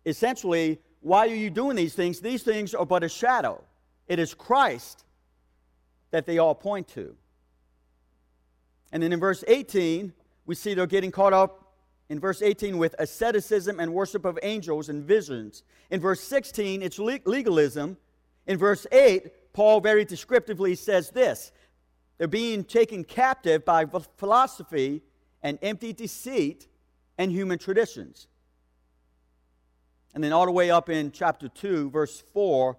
essentially, 0.06 0.80
why 1.02 1.28
are 1.28 1.36
you 1.36 1.50
doing 1.50 1.75
these 1.75 1.96
things? 1.96 2.20
These 2.20 2.44
things 2.44 2.74
are 2.74 2.86
but 2.86 3.04
a 3.04 3.10
shadow. 3.10 3.63
It 4.08 4.20
is 4.20 4.34
Christ 4.34 5.06
that 6.12 6.25
they 6.25 6.38
all 6.38 6.56
point 6.56 6.88
to. 6.90 7.16
And 8.94 9.02
then 9.02 9.12
in 9.12 9.20
verse 9.20 9.44
18, 9.48 10.14
we 10.46 10.54
see 10.54 10.76
they're 10.76 10.86
getting 10.86 11.12
caught 11.12 11.34
up 11.34 11.74
in 12.10 12.20
verse 12.20 12.44
18 12.44 12.78
with 12.78 12.94
asceticism 13.00 13.80
and 13.80 13.92
worship 13.92 14.24
of 14.24 14.38
angels 14.44 14.88
and 14.88 15.04
visions. 15.04 15.64
In 15.90 16.00
verse 16.00 16.22
16, 16.22 16.84
it's 16.84 17.00
legalism. 17.00 17.98
In 18.46 18.58
verse 18.60 18.86
8, 18.92 19.52
Paul 19.52 19.82
very 19.82 20.06
descriptively 20.06 20.76
says 20.76 21.10
this 21.10 21.52
they're 22.20 22.28
being 22.28 22.64
taken 22.64 23.04
captive 23.04 23.66
by 23.66 23.86
philosophy 24.18 25.02
and 25.42 25.58
empty 25.64 25.92
deceit 25.92 26.68
and 27.18 27.32
human 27.32 27.58
traditions. 27.58 28.28
And 30.14 30.24
then 30.24 30.32
all 30.32 30.46
the 30.46 30.52
way 30.52 30.70
up 30.70 30.90
in 30.90 31.12
chapter 31.12 31.50
2, 31.50 31.90
verse 31.90 32.22
4, 32.34 32.78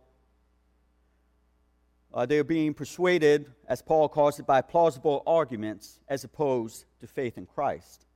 uh, 2.14 2.24
they 2.24 2.38
are 2.38 2.44
being 2.44 2.72
persuaded, 2.72 3.52
as 3.66 3.82
Paul 3.82 4.08
calls 4.08 4.38
it, 4.38 4.46
by 4.46 4.62
plausible 4.62 5.24
arguments 5.26 5.98
as 6.08 6.22
opposed 6.22 6.84
to 7.00 7.08
faith 7.08 7.36
in 7.36 7.44
Christ. 7.44 8.06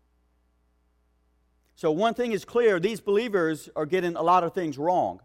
So, 1.75 1.91
one 1.91 2.15
thing 2.15 2.31
is 2.31 2.45
clear 2.45 2.79
these 2.79 3.01
believers 3.01 3.69
are 3.75 3.87
getting 3.87 4.15
a 4.15 4.23
lot 4.23 4.45
of 4.45 4.55
things 4.55 4.79
wrong. 4.79 5.21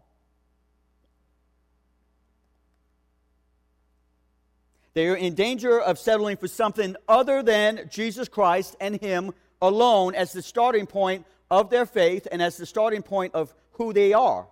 They 4.94 5.08
are 5.08 5.16
in 5.16 5.34
danger 5.34 5.80
of 5.80 5.98
settling 5.98 6.36
for 6.36 6.48
something 6.48 6.96
other 7.08 7.42
than 7.42 7.88
Jesus 7.90 8.28
Christ 8.28 8.76
and 8.80 9.00
Him 9.00 9.32
alone 9.62 10.16
as 10.16 10.32
the 10.32 10.42
starting 10.42 10.86
point 10.86 11.26
of 11.48 11.70
their 11.70 11.86
faith 11.86 12.26
and 12.30 12.42
as 12.42 12.56
the 12.56 12.66
starting 12.66 13.02
point 13.02 13.34
of 13.34 13.54
who 13.72 13.92
they 13.92 14.12
are. 14.12 14.48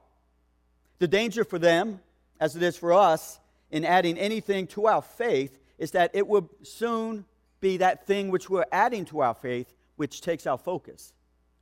The 1.01 1.09
danger 1.09 1.45
for 1.45 1.59
them, 1.59 2.01
as 2.41 2.55
it 2.55 2.63
is 2.63 2.77
for 2.77 2.93
us, 2.93 3.41
in 3.73 3.85
adding 3.85 4.19
anything 4.19 4.67
to 4.69 4.87
our 4.87 5.03
faith 5.03 5.59
is 5.79 5.91
that 5.93 6.11
it 6.15 6.29
will 6.29 6.49
soon 6.63 7.25
be 7.61 7.79
that 7.79 8.07
thing 8.07 8.31
which 8.31 8.49
we're 8.49 8.67
adding 8.71 9.05
to 9.07 9.21
our 9.21 9.35
faith 9.35 9.75
which 9.97 10.21
takes 10.21 10.47
our 10.47 10.59
focus, 10.59 11.13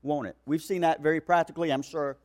won't 0.03 0.27
it? 0.27 0.37
We've 0.45 0.63
seen 0.63 0.83
that 0.83 1.01
very 1.01 1.21
practically, 1.21 1.73
I'm 1.73 1.83
sure, 1.83 2.19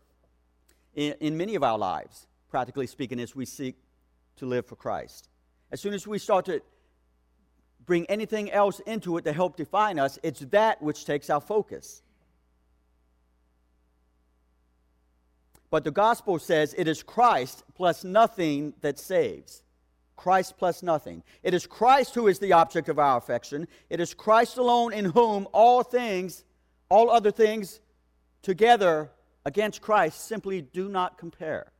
in, 0.95 1.13
in 1.19 1.37
many 1.37 1.55
of 1.55 1.63
our 1.63 1.77
lives, 1.77 2.25
practically 2.49 2.87
speaking, 2.87 3.19
as 3.19 3.35
we 3.35 3.45
seek 3.45 3.75
to 4.37 4.45
live 4.45 4.65
for 4.65 4.75
Christ. 4.75 5.29
As 5.71 5.79
soon 5.79 5.93
as 5.93 6.07
we 6.07 6.17
start 6.17 6.45
to 6.45 6.61
bring 7.85 8.05
anything 8.07 8.51
else 8.51 8.79
into 8.81 9.17
it 9.17 9.25
to 9.25 9.33
help 9.33 9.55
define 9.55 9.99
us, 9.99 10.17
it's 10.23 10.39
that 10.39 10.81
which 10.81 11.05
takes 11.05 11.29
our 11.29 11.41
focus. 11.41 12.01
But 15.69 15.83
the 15.83 15.91
gospel 15.91 16.39
says 16.39 16.73
it 16.77 16.87
is 16.87 17.03
Christ 17.03 17.63
plus 17.75 18.03
nothing 18.03 18.73
that 18.81 18.97
saves. 18.97 19.61
Christ 20.15 20.57
plus 20.57 20.81
nothing. 20.81 21.23
It 21.43 21.53
is 21.53 21.67
Christ 21.67 22.15
who 22.15 22.27
is 22.27 22.39
the 22.39 22.53
object 22.53 22.89
of 22.89 22.99
our 22.99 23.17
affection. 23.17 23.67
It 23.89 23.99
is 23.99 24.13
Christ 24.13 24.57
alone 24.57 24.93
in 24.93 25.05
whom 25.05 25.47
all 25.51 25.83
things, 25.83 26.43
all 26.89 27.09
other 27.09 27.31
things 27.31 27.79
together 28.41 29.11
against 29.45 29.81
Christ 29.81 30.25
simply 30.27 30.61
do 30.61 30.89
not 30.89 31.17
compare. 31.17 31.71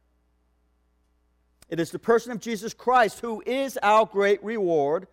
It 1.70 1.80
is 1.80 1.92
the 1.92 2.00
person 2.00 2.32
of 2.32 2.40
Jesus 2.40 2.74
Christ 2.74 3.20
who 3.20 3.42
is 3.46 3.78
our 3.82 4.06
great 4.06 4.44
reward 4.44 5.08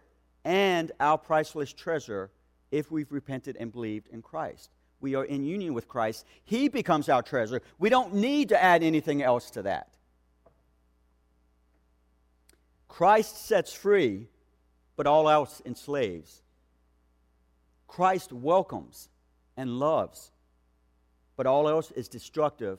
and 0.44 0.92
our 1.00 1.16
priceless 1.16 1.72
treasure 1.72 2.30
if 2.70 2.90
we've 2.90 3.10
repented 3.10 3.56
and 3.58 3.72
believed 3.72 4.08
in 4.08 4.22
Christ. 4.22 4.70
We 5.00 5.14
are 5.14 5.24
in 5.24 5.44
union 5.44 5.74
with 5.74 5.88
Christ. 5.88 6.26
He 6.44 6.68
becomes 6.68 7.08
our 7.08 7.22
treasure. 7.22 7.60
We 7.78 7.90
don't 7.90 8.14
need 8.14 8.50
to 8.50 8.62
add 8.62 8.82
anything 8.82 9.22
else 9.22 9.50
to 9.52 9.62
that. 9.62 9.91
Christ 12.92 13.46
sets 13.46 13.72
free, 13.72 14.26
but 14.96 15.06
all 15.06 15.26
else 15.30 15.62
enslaves. 15.64 16.42
Christ 17.88 18.34
welcomes 18.34 19.08
and 19.56 19.78
loves, 19.78 20.30
but 21.34 21.46
all 21.46 21.70
else 21.70 21.90
is 21.92 22.06
destructive 22.06 22.78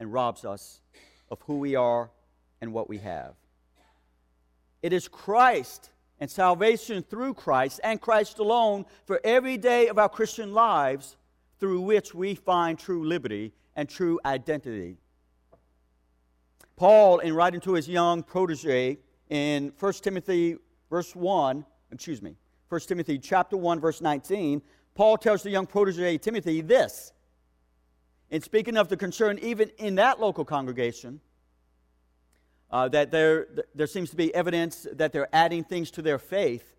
and 0.00 0.12
robs 0.12 0.44
us 0.44 0.80
of 1.30 1.40
who 1.42 1.58
we 1.58 1.76
are 1.76 2.10
and 2.60 2.72
what 2.72 2.88
we 2.88 2.98
have. 2.98 3.34
It 4.82 4.92
is 4.92 5.06
Christ 5.06 5.90
and 6.18 6.28
salvation 6.28 7.04
through 7.04 7.34
Christ 7.34 7.78
and 7.84 8.00
Christ 8.00 8.40
alone 8.40 8.86
for 9.06 9.20
every 9.22 9.56
day 9.56 9.86
of 9.86 10.00
our 10.00 10.08
Christian 10.08 10.52
lives 10.52 11.16
through 11.60 11.82
which 11.82 12.12
we 12.12 12.34
find 12.34 12.76
true 12.76 13.06
liberty 13.06 13.52
and 13.76 13.88
true 13.88 14.18
identity. 14.24 14.96
Paul, 16.74 17.20
in 17.20 17.36
writing 17.36 17.60
to 17.60 17.74
his 17.74 17.88
young 17.88 18.24
protege, 18.24 18.98
in 19.30 19.72
1 19.78 19.92
Timothy 19.94 20.56
verse 20.90 21.14
1, 21.14 21.64
excuse 21.92 22.22
me, 22.22 22.36
1 22.68 22.80
Timothy 22.82 23.18
chapter 23.18 23.56
1 23.56 23.80
verse 23.80 24.00
19, 24.00 24.62
Paul 24.94 25.16
tells 25.16 25.42
the 25.42 25.50
young 25.50 25.66
protege 25.66 26.18
Timothy 26.18 26.60
this. 26.60 27.12
In 28.30 28.42
speaking 28.42 28.76
of 28.76 28.88
the 28.88 28.96
concern 28.96 29.38
even 29.40 29.70
in 29.78 29.94
that 29.96 30.20
local 30.20 30.44
congregation, 30.44 31.20
uh, 32.70 32.88
that 32.88 33.10
there, 33.10 33.46
there 33.74 33.86
seems 33.86 34.10
to 34.10 34.16
be 34.16 34.34
evidence 34.34 34.86
that 34.92 35.12
they're 35.12 35.34
adding 35.34 35.64
things 35.64 35.90
to 35.92 36.02
their 36.02 36.18
faith. 36.18 36.76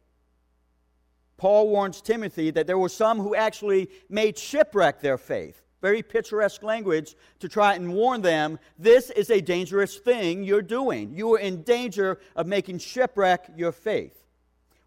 Paul 1.38 1.70
warns 1.70 2.02
Timothy 2.02 2.52
that 2.52 2.68
there 2.68 2.78
were 2.78 2.90
some 2.90 3.20
who 3.20 3.34
actually 3.34 3.90
made 4.10 4.38
shipwreck 4.38 5.00
their 5.00 5.18
faith 5.18 5.69
very 5.82 6.02
picturesque 6.02 6.64
language 6.64 7.16
to 7.40 7.48
try 7.48 7.76
and 7.76 7.94
warn 7.94 8.22
them 8.22 8.60
this 8.78 9.10
is 9.12 9.30
a 9.30 9.42
dangerous 9.42 9.98
thing 9.98 10.44
you're 10.44 10.62
doing. 10.62 11.14
You 11.14 11.34
are 11.36 11.40
in 11.40 11.64
danger 11.64 12.20
of 12.36 12.48
making 12.48 12.80
shipwreck 12.80 13.52
your 13.56 13.72
faith. 13.72 14.24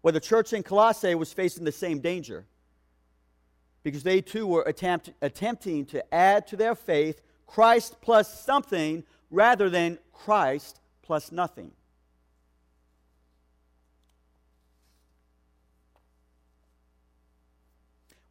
Well, 0.01 0.13
the 0.13 0.19
church 0.19 0.53
in 0.53 0.63
Colossae 0.63 1.15
was 1.15 1.33
facing 1.33 1.63
the 1.63 1.71
same 1.71 1.99
danger 1.99 2.45
because 3.83 4.03
they 4.03 4.21
too 4.21 4.47
were 4.47 4.63
attempt, 4.63 5.11
attempting 5.21 5.85
to 5.87 6.13
add 6.13 6.47
to 6.47 6.55
their 6.55 6.75
faith 6.75 7.21
Christ 7.47 7.97
plus 8.01 8.43
something 8.43 9.03
rather 9.29 9.69
than 9.69 9.99
Christ 10.11 10.79
plus 11.01 11.31
nothing. 11.31 11.71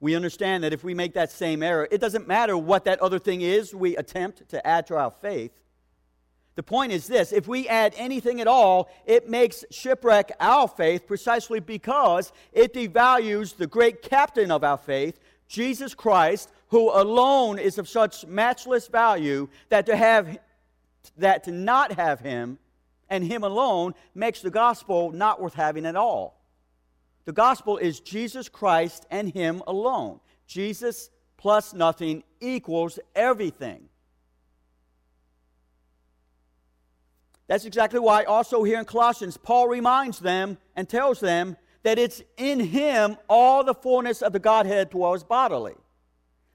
We 0.02 0.16
understand 0.16 0.64
that 0.64 0.72
if 0.72 0.82
we 0.82 0.94
make 0.94 1.14
that 1.14 1.30
same 1.30 1.62
error, 1.62 1.86
it 1.92 2.00
doesn't 2.00 2.26
matter 2.26 2.58
what 2.58 2.86
that 2.86 2.98
other 2.98 3.20
thing 3.20 3.40
is 3.40 3.72
we 3.72 3.96
attempt 3.96 4.48
to 4.48 4.66
add 4.66 4.84
to 4.88 4.96
our 4.96 5.12
faith. 5.12 5.52
The 6.56 6.64
point 6.64 6.90
is 6.90 7.06
this 7.06 7.30
if 7.30 7.46
we 7.46 7.68
add 7.68 7.94
anything 7.96 8.40
at 8.40 8.48
all, 8.48 8.90
it 9.06 9.30
makes 9.30 9.64
shipwreck 9.70 10.32
our 10.40 10.66
faith 10.66 11.06
precisely 11.06 11.60
because 11.60 12.32
it 12.52 12.74
devalues 12.74 13.56
the 13.56 13.68
great 13.68 14.02
captain 14.02 14.50
of 14.50 14.64
our 14.64 14.76
faith, 14.76 15.20
Jesus 15.46 15.94
Christ, 15.94 16.50
who 16.70 16.90
alone 16.90 17.60
is 17.60 17.78
of 17.78 17.88
such 17.88 18.26
matchless 18.26 18.88
value 18.88 19.48
that 19.68 19.86
to 19.86 19.94
have 19.94 20.36
that 21.16 21.44
to 21.44 21.52
not 21.52 21.92
have 21.92 22.18
him 22.18 22.58
and 23.08 23.22
him 23.22 23.44
alone 23.44 23.94
makes 24.16 24.40
the 24.40 24.50
gospel 24.50 25.12
not 25.12 25.40
worth 25.40 25.54
having 25.54 25.86
at 25.86 25.94
all. 25.94 26.41
The 27.24 27.32
gospel 27.32 27.78
is 27.78 28.00
Jesus 28.00 28.48
Christ 28.48 29.06
and 29.10 29.32
Him 29.32 29.62
alone. 29.66 30.20
Jesus 30.46 31.10
plus 31.36 31.72
nothing 31.74 32.22
equals 32.40 32.98
everything. 33.14 33.88
That's 37.46 37.64
exactly 37.64 38.00
why, 38.00 38.24
also 38.24 38.62
here 38.62 38.78
in 38.78 38.84
Colossians, 38.84 39.36
Paul 39.36 39.68
reminds 39.68 40.20
them 40.20 40.58
and 40.74 40.88
tells 40.88 41.20
them 41.20 41.56
that 41.82 41.98
it's 41.98 42.22
in 42.36 42.60
Him 42.60 43.16
all 43.28 43.64
the 43.64 43.74
fullness 43.74 44.22
of 44.22 44.32
the 44.32 44.38
Godhead 44.38 44.90
dwells 44.90 45.24
bodily. 45.24 45.74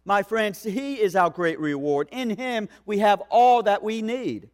My 0.05 0.23
friends, 0.23 0.63
He 0.63 0.95
is 0.95 1.15
our 1.15 1.29
great 1.29 1.59
reward. 1.59 2.07
In 2.11 2.31
Him 2.31 2.69
we 2.85 2.99
have 2.99 3.21
all 3.29 3.63
that 3.63 3.83
we 3.83 4.01
need. 4.01 4.49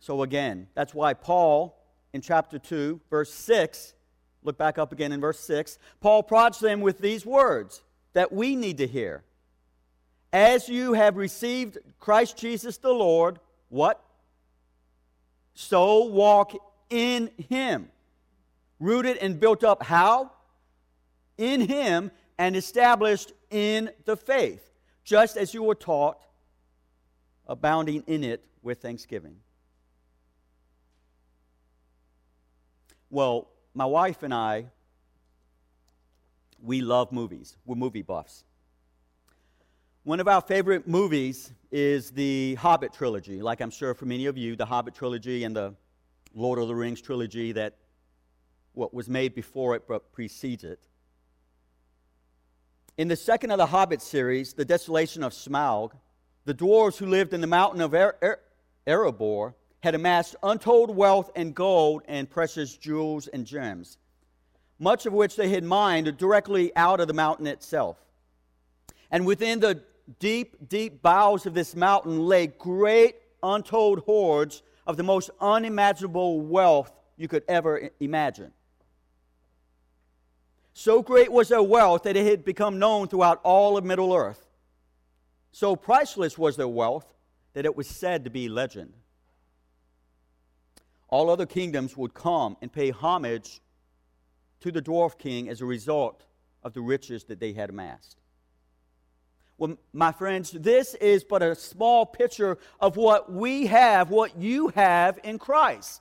So, 0.00 0.22
again, 0.22 0.68
that's 0.74 0.94
why 0.94 1.12
Paul 1.12 1.77
in 2.12 2.20
chapter 2.20 2.58
2, 2.58 3.00
verse 3.10 3.32
6, 3.32 3.94
look 4.42 4.56
back 4.56 4.78
up 4.78 4.92
again 4.92 5.12
in 5.12 5.20
verse 5.20 5.40
6, 5.40 5.78
Paul 6.00 6.22
prods 6.22 6.58
them 6.58 6.80
with 6.80 6.98
these 6.98 7.26
words 7.26 7.82
that 8.12 8.32
we 8.32 8.56
need 8.56 8.78
to 8.78 8.86
hear. 8.86 9.24
As 10.32 10.68
you 10.68 10.92
have 10.92 11.16
received 11.16 11.78
Christ 11.98 12.36
Jesus 12.36 12.76
the 12.78 12.92
Lord, 12.92 13.38
what? 13.68 14.02
So 15.54 16.04
walk 16.04 16.52
in 16.90 17.30
him. 17.48 17.88
Rooted 18.80 19.16
and 19.18 19.40
built 19.40 19.64
up 19.64 19.82
how? 19.82 20.32
In 21.36 21.60
him 21.62 22.10
and 22.38 22.56
established 22.56 23.32
in 23.50 23.90
the 24.04 24.16
faith, 24.16 24.70
just 25.04 25.36
as 25.36 25.52
you 25.54 25.62
were 25.62 25.74
taught, 25.74 26.18
abounding 27.46 28.04
in 28.06 28.22
it 28.22 28.44
with 28.62 28.80
thanksgiving. 28.80 29.36
Well, 33.10 33.48
my 33.74 33.86
wife 33.86 34.22
and 34.22 34.34
I, 34.34 34.66
we 36.62 36.82
love 36.82 37.10
movies. 37.10 37.56
We're 37.64 37.76
movie 37.76 38.02
buffs. 38.02 38.44
One 40.04 40.20
of 40.20 40.28
our 40.28 40.40
favorite 40.40 40.86
movies 40.86 41.52
is 41.70 42.10
the 42.10 42.54
Hobbit 42.56 42.92
trilogy, 42.92 43.40
like 43.40 43.60
I'm 43.60 43.70
sure 43.70 43.94
for 43.94 44.04
many 44.04 44.26
of 44.26 44.36
you, 44.36 44.56
the 44.56 44.66
Hobbit 44.66 44.94
trilogy 44.94 45.44
and 45.44 45.56
the 45.56 45.74
Lord 46.34 46.58
of 46.58 46.68
the 46.68 46.74
Rings 46.74 47.00
trilogy 47.00 47.52
that 47.52 47.76
what 48.72 48.92
was 48.92 49.08
made 49.08 49.34
before 49.34 49.74
it 49.74 49.82
but 49.88 50.12
precedes 50.12 50.64
it. 50.64 50.80
In 52.98 53.08
the 53.08 53.16
second 53.16 53.50
of 53.52 53.58
the 53.58 53.66
Hobbit 53.66 54.02
series, 54.02 54.52
The 54.52 54.64
Desolation 54.64 55.22
of 55.22 55.32
Smaug, 55.32 55.92
the 56.44 56.54
dwarves 56.54 56.96
who 56.96 57.06
lived 57.06 57.32
in 57.32 57.40
the 57.40 57.46
mountain 57.46 57.80
of 57.80 57.94
er- 57.94 58.16
er- 58.22 58.40
Erebor 58.86 59.54
had 59.80 59.94
amassed 59.94 60.36
untold 60.42 60.94
wealth 60.94 61.30
and 61.36 61.54
gold 61.54 62.02
and 62.08 62.28
precious 62.28 62.76
jewels 62.76 63.28
and 63.28 63.46
gems, 63.46 63.98
much 64.78 65.06
of 65.06 65.12
which 65.12 65.36
they 65.36 65.48
had 65.48 65.64
mined 65.64 66.16
directly 66.16 66.74
out 66.76 67.00
of 67.00 67.06
the 67.08 67.14
mountain 67.14 67.46
itself. 67.46 67.96
And 69.10 69.24
within 69.24 69.60
the 69.60 69.82
deep, 70.18 70.68
deep 70.68 71.00
bowels 71.02 71.46
of 71.46 71.54
this 71.54 71.76
mountain 71.76 72.20
lay 72.20 72.48
great 72.48 73.16
untold 73.42 74.00
hoards 74.00 74.62
of 74.86 74.96
the 74.96 75.02
most 75.02 75.30
unimaginable 75.40 76.40
wealth 76.40 76.90
you 77.16 77.28
could 77.28 77.44
ever 77.48 77.90
imagine. 78.00 78.52
So 80.72 81.02
great 81.02 81.30
was 81.30 81.48
their 81.48 81.62
wealth 81.62 82.04
that 82.04 82.16
it 82.16 82.24
had 82.24 82.44
become 82.44 82.78
known 82.78 83.08
throughout 83.08 83.40
all 83.42 83.76
of 83.76 83.84
Middle 83.84 84.14
Earth. 84.14 84.46
So 85.50 85.74
priceless 85.74 86.38
was 86.38 86.56
their 86.56 86.68
wealth 86.68 87.06
that 87.54 87.64
it 87.64 87.76
was 87.76 87.88
said 87.88 88.24
to 88.24 88.30
be 88.30 88.48
legend. 88.48 88.92
All 91.08 91.30
other 91.30 91.46
kingdoms 91.46 91.96
would 91.96 92.14
come 92.14 92.56
and 92.60 92.72
pay 92.72 92.90
homage 92.90 93.60
to 94.60 94.70
the 94.70 94.82
dwarf 94.82 95.18
king 95.18 95.48
as 95.48 95.60
a 95.60 95.66
result 95.66 96.24
of 96.62 96.74
the 96.74 96.80
riches 96.80 97.24
that 97.24 97.40
they 97.40 97.52
had 97.52 97.70
amassed. 97.70 98.18
Well, 99.56 99.76
my 99.92 100.12
friends, 100.12 100.52
this 100.52 100.94
is 100.94 101.24
but 101.24 101.42
a 101.42 101.54
small 101.54 102.06
picture 102.06 102.58
of 102.78 102.96
what 102.96 103.32
we 103.32 103.66
have, 103.66 104.10
what 104.10 104.38
you 104.38 104.68
have 104.68 105.18
in 105.24 105.38
Christ. 105.38 106.00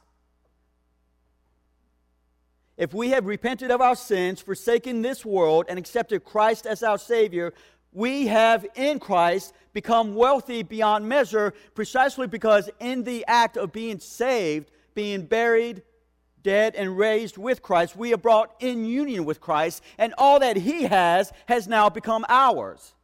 If 2.77 2.93
we 2.93 3.09
have 3.09 3.25
repented 3.25 3.71
of 3.71 3.81
our 3.81 3.95
sins, 3.95 4.41
forsaken 4.41 5.01
this 5.01 5.25
world, 5.25 5.65
and 5.67 5.79
accepted 5.79 6.23
Christ 6.23 6.67
as 6.67 6.83
our 6.83 6.99
Savior, 6.99 7.53
we 7.91 8.27
have 8.27 8.67
in 8.75 8.99
Christ 8.99 9.53
become 9.73 10.13
wealthy 10.13 10.61
beyond 10.61 11.09
measure 11.09 11.55
precisely 11.73 12.27
because, 12.27 12.69
in 12.79 13.03
the 13.03 13.25
act 13.27 13.57
of 13.57 13.71
being 13.71 13.99
saved, 13.99 14.69
being 14.97 15.21
buried, 15.21 15.83
dead, 16.41 16.73
and 16.73 16.97
raised 16.97 17.37
with 17.37 17.61
Christ, 17.61 17.95
we 17.95 18.15
are 18.15 18.17
brought 18.17 18.55
in 18.59 18.83
union 18.83 19.25
with 19.25 19.39
Christ, 19.39 19.83
and 19.99 20.11
all 20.17 20.39
that 20.39 20.57
He 20.57 20.85
has 20.85 21.31
has 21.45 21.67
now 21.67 21.87
become 21.87 22.25
ours. 22.27 22.95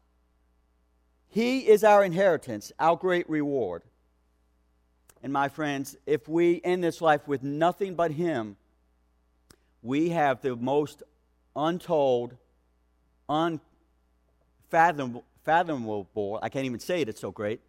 He 1.29 1.59
is 1.59 1.83
our 1.83 2.03
inheritance, 2.03 2.71
our 2.79 2.97
great 2.97 3.29
reward. 3.29 3.83
And 5.21 5.31
my 5.31 5.49
friends, 5.49 5.95
if 6.07 6.27
we 6.27 6.61
end 6.63 6.83
this 6.83 6.99
life 6.99 7.27
with 7.27 7.43
nothing 7.43 7.93
but 7.93 8.09
Him, 8.09 8.57
we 9.83 10.09
have 10.09 10.41
the 10.41 10.55
most 10.55 11.03
untold, 11.55 12.35
unfathomable, 13.29 15.25
fathomable, 15.43 16.39
I 16.41 16.49
can't 16.49 16.65
even 16.65 16.79
say 16.79 17.01
it, 17.01 17.09
it's 17.09 17.21
so 17.21 17.29
great, 17.29 17.61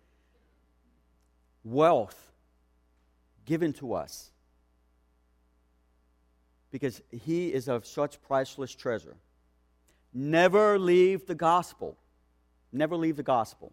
wealth 1.63 2.24
given 3.45 3.73
to 3.75 3.95
us. 3.95 4.31
Because 6.71 7.03
He 7.11 7.53
is 7.53 7.69
of 7.69 7.87
such 7.87 8.21
priceless 8.23 8.75
treasure. 8.75 9.17
Never 10.13 10.79
leave 10.79 11.27
the 11.27 11.35
gospel. 11.35 11.97
Never 12.73 12.97
leave 12.97 13.17
the 13.17 13.23
gospel. 13.23 13.73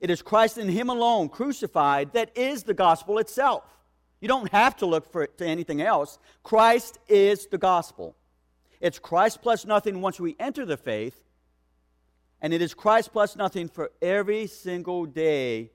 It 0.00 0.10
is 0.10 0.22
Christ 0.22 0.58
and 0.58 0.70
Him 0.70 0.90
alone, 0.90 1.28
crucified, 1.28 2.12
that 2.12 2.36
is 2.36 2.62
the 2.62 2.74
gospel 2.74 3.18
itself. 3.18 3.64
You 4.20 4.28
don't 4.28 4.50
have 4.50 4.76
to 4.78 4.86
look 4.86 5.10
for 5.10 5.26
to 5.26 5.46
anything 5.46 5.80
else. 5.80 6.18
Christ 6.42 6.98
is 7.08 7.46
the 7.46 7.58
gospel. 7.58 8.16
It's 8.80 8.98
Christ 8.98 9.42
plus 9.42 9.64
nothing 9.64 10.00
once 10.00 10.20
we 10.20 10.36
enter 10.38 10.64
the 10.64 10.76
faith, 10.76 11.20
and 12.40 12.52
it 12.52 12.62
is 12.62 12.74
Christ 12.74 13.12
plus 13.12 13.36
nothing 13.36 13.68
for 13.68 13.90
every 14.00 14.46
single 14.46 15.04
day 15.04 15.70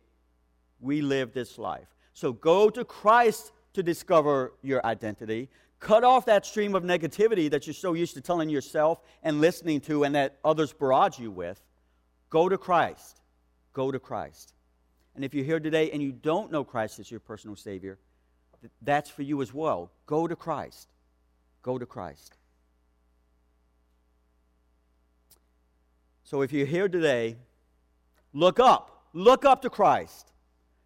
we 0.80 1.02
live 1.02 1.34
this 1.34 1.58
life. 1.58 1.88
So 2.14 2.34
go 2.34 2.70
to 2.70 2.86
Christ 2.86 3.52
to 3.74 3.84
discover 3.84 4.54
your 4.62 4.86
identity. 4.86 5.50
Cut 5.80 6.04
off 6.04 6.26
that 6.26 6.46
stream 6.46 6.76
of 6.76 6.84
negativity 6.84 7.50
that 7.52 7.68
you're 7.68 7.74
so 7.74 7.94
used 7.94 8.14
to 8.14 8.22
telling 8.22 8.50
yourself 8.50 9.02
and 9.24 9.42
listening 9.42 9.82
to 9.82 10.04
and 10.04 10.16
that 10.16 10.38
others 10.46 10.72
barrage 10.72 11.20
you 11.20 11.32
with. 11.32 11.60
Go 12.30 12.48
to 12.48 12.58
Christ. 12.58 13.22
Go 13.74 13.92
to 13.92 14.00
Christ. 14.00 14.54
And 15.16 15.26
if 15.26 15.34
you're 15.34 15.46
here 15.46 15.60
today 15.60 15.92
and 15.92 16.02
you 16.02 16.12
don't 16.12 16.52
know 16.52 16.64
Christ 16.64 17.00
as 17.00 17.12
your 17.12 17.20
personal 17.20 17.56
Savior, 17.56 18.00
that's 18.82 19.10
for 19.10 19.24
you 19.24 19.42
as 19.42 19.54
well. 19.54 19.92
Go 20.06 20.28
to 20.28 20.36
Christ. 20.36 20.90
Go 21.62 21.78
to 21.78 21.86
Christ. 21.86 22.38
So 26.24 26.42
if 26.42 26.52
you're 26.52 26.66
here 26.66 26.90
today, 26.90 27.36
look 28.34 28.60
up. 28.60 29.04
Look 29.14 29.46
up 29.46 29.62
to 29.62 29.70
Christ, 29.70 30.33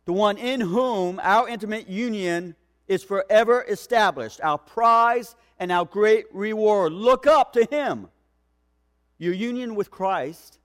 the 0.08 0.13
one 0.13 0.39
in 0.39 0.60
whom 0.60 1.20
our 1.22 1.48
intimate 1.48 1.88
union 1.88 2.56
is 2.88 3.04
forever 3.04 3.63
established, 3.70 4.41
our 4.41 4.58
prize 4.58 5.36
and 5.60 5.72
our 5.72 5.86
great 5.86 6.26
reward. 6.34 6.91
Look 6.93 7.28
up 7.28 7.54
to 7.54 7.65
Him. 7.65 8.08
Your 9.20 9.34
union 9.34 9.76
with 9.76 9.91
Christ 9.91 10.58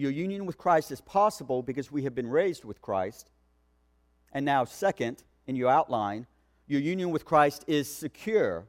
your 0.00 0.10
union 0.10 0.46
with 0.46 0.56
Christ 0.56 0.90
is 0.90 1.00
possible 1.00 1.62
because 1.62 1.92
we 1.92 2.04
have 2.04 2.14
been 2.14 2.28
raised 2.28 2.64
with 2.64 2.80
Christ. 2.80 3.30
And 4.32 4.44
now, 4.46 4.64
second, 4.64 5.22
in 5.46 5.56
your 5.56 5.68
outline, 5.68 6.26
your 6.66 6.80
union 6.80 7.10
with 7.10 7.24
Christ 7.24 7.64
is 7.66 7.92
secure. 7.92 8.66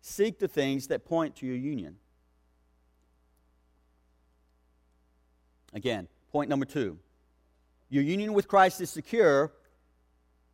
Seek 0.00 0.38
the 0.38 0.48
things 0.48 0.88
that 0.88 1.04
point 1.04 1.36
to 1.36 1.46
your 1.46 1.56
union. 1.56 1.96
Again, 5.74 6.08
point 6.32 6.48
number 6.48 6.64
two 6.64 6.98
your 7.88 8.02
union 8.02 8.32
with 8.32 8.48
Christ 8.48 8.80
is 8.80 8.90
secure. 8.90 9.52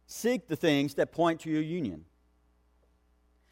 Seek 0.06 0.46
the 0.46 0.56
things 0.56 0.94
that 0.94 1.12
point 1.12 1.40
to 1.40 1.50
your 1.50 1.62
union. 1.62 2.04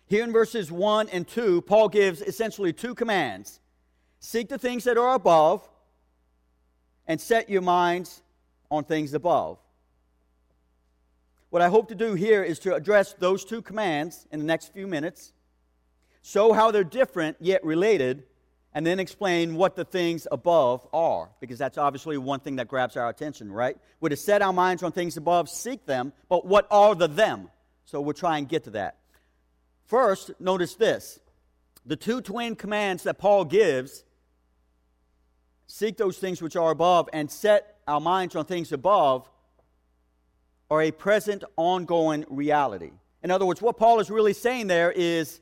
Here 0.06 0.24
in 0.24 0.32
verses 0.32 0.70
1 0.70 1.08
and 1.08 1.26
2, 1.26 1.62
Paul 1.62 1.88
gives 1.88 2.20
essentially 2.20 2.72
two 2.72 2.94
commands 2.94 3.60
seek 4.20 4.48
the 4.48 4.58
things 4.58 4.84
that 4.84 4.96
are 4.96 5.14
above 5.14 5.68
and 7.08 7.20
set 7.20 7.50
your 7.50 7.62
minds 7.62 8.22
on 8.70 8.84
things 8.84 9.14
above. 9.14 9.58
What 11.50 11.60
I 11.60 11.68
hope 11.68 11.88
to 11.88 11.94
do 11.94 12.14
here 12.14 12.42
is 12.42 12.58
to 12.60 12.74
address 12.74 13.14
those 13.14 13.44
two 13.44 13.60
commands 13.60 14.26
in 14.30 14.38
the 14.38 14.46
next 14.46 14.72
few 14.72 14.86
minutes, 14.86 15.32
show 16.22 16.52
how 16.52 16.70
they're 16.70 16.84
different 16.84 17.36
yet 17.40 17.64
related, 17.64 18.22
and 18.74 18.86
then 18.86 18.98
explain 18.98 19.54
what 19.54 19.76
the 19.76 19.84
things 19.84 20.26
above 20.32 20.86
are, 20.92 21.30
because 21.40 21.58
that's 21.58 21.78
obviously 21.78 22.16
one 22.16 22.40
thing 22.40 22.56
that 22.56 22.68
grabs 22.68 22.96
our 22.96 23.08
attention, 23.08 23.52
right? 23.52 23.76
We're 24.00 24.08
to 24.10 24.16
set 24.16 24.42
our 24.42 24.52
minds 24.52 24.82
on 24.82 24.92
things 24.92 25.16
above, 25.16 25.48
seek 25.48 25.84
them, 25.84 26.12
but 26.28 26.46
what 26.46 26.66
are 26.70 26.94
the 26.94 27.08
them? 27.08 27.50
So 27.84 28.00
we'll 28.00 28.14
try 28.14 28.38
and 28.38 28.48
get 28.48 28.64
to 28.64 28.70
that. 28.70 28.96
First, 29.86 30.30
notice 30.40 30.74
this 30.74 31.20
the 31.84 31.96
two 31.96 32.20
twin 32.20 32.56
commands 32.56 33.02
that 33.02 33.18
Paul 33.18 33.44
gives 33.44 34.04
seek 35.66 35.96
those 35.96 36.18
things 36.18 36.40
which 36.40 36.56
are 36.56 36.70
above 36.70 37.08
and 37.12 37.30
set 37.30 37.78
our 37.86 38.00
minds 38.00 38.36
on 38.36 38.44
things 38.44 38.72
above 38.72 39.28
are 40.70 40.82
a 40.82 40.90
present, 40.90 41.44
ongoing 41.56 42.24
reality. 42.28 42.92
In 43.22 43.30
other 43.30 43.44
words, 43.44 43.60
what 43.60 43.76
Paul 43.76 44.00
is 44.00 44.10
really 44.10 44.32
saying 44.32 44.68
there 44.68 44.90
is 44.90 45.40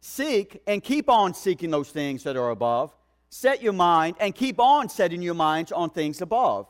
seek 0.00 0.62
and 0.66 0.82
keep 0.82 1.08
on 1.08 1.34
seeking 1.34 1.70
those 1.70 1.90
things 1.90 2.22
that 2.24 2.36
are 2.36 2.50
above. 2.50 2.94
Set 3.28 3.62
your 3.62 3.72
mind 3.72 4.16
and 4.20 4.34
keep 4.34 4.60
on 4.60 4.88
setting 4.88 5.20
your 5.20 5.34
minds 5.34 5.72
on 5.72 5.90
things 5.90 6.22
above. 6.22 6.68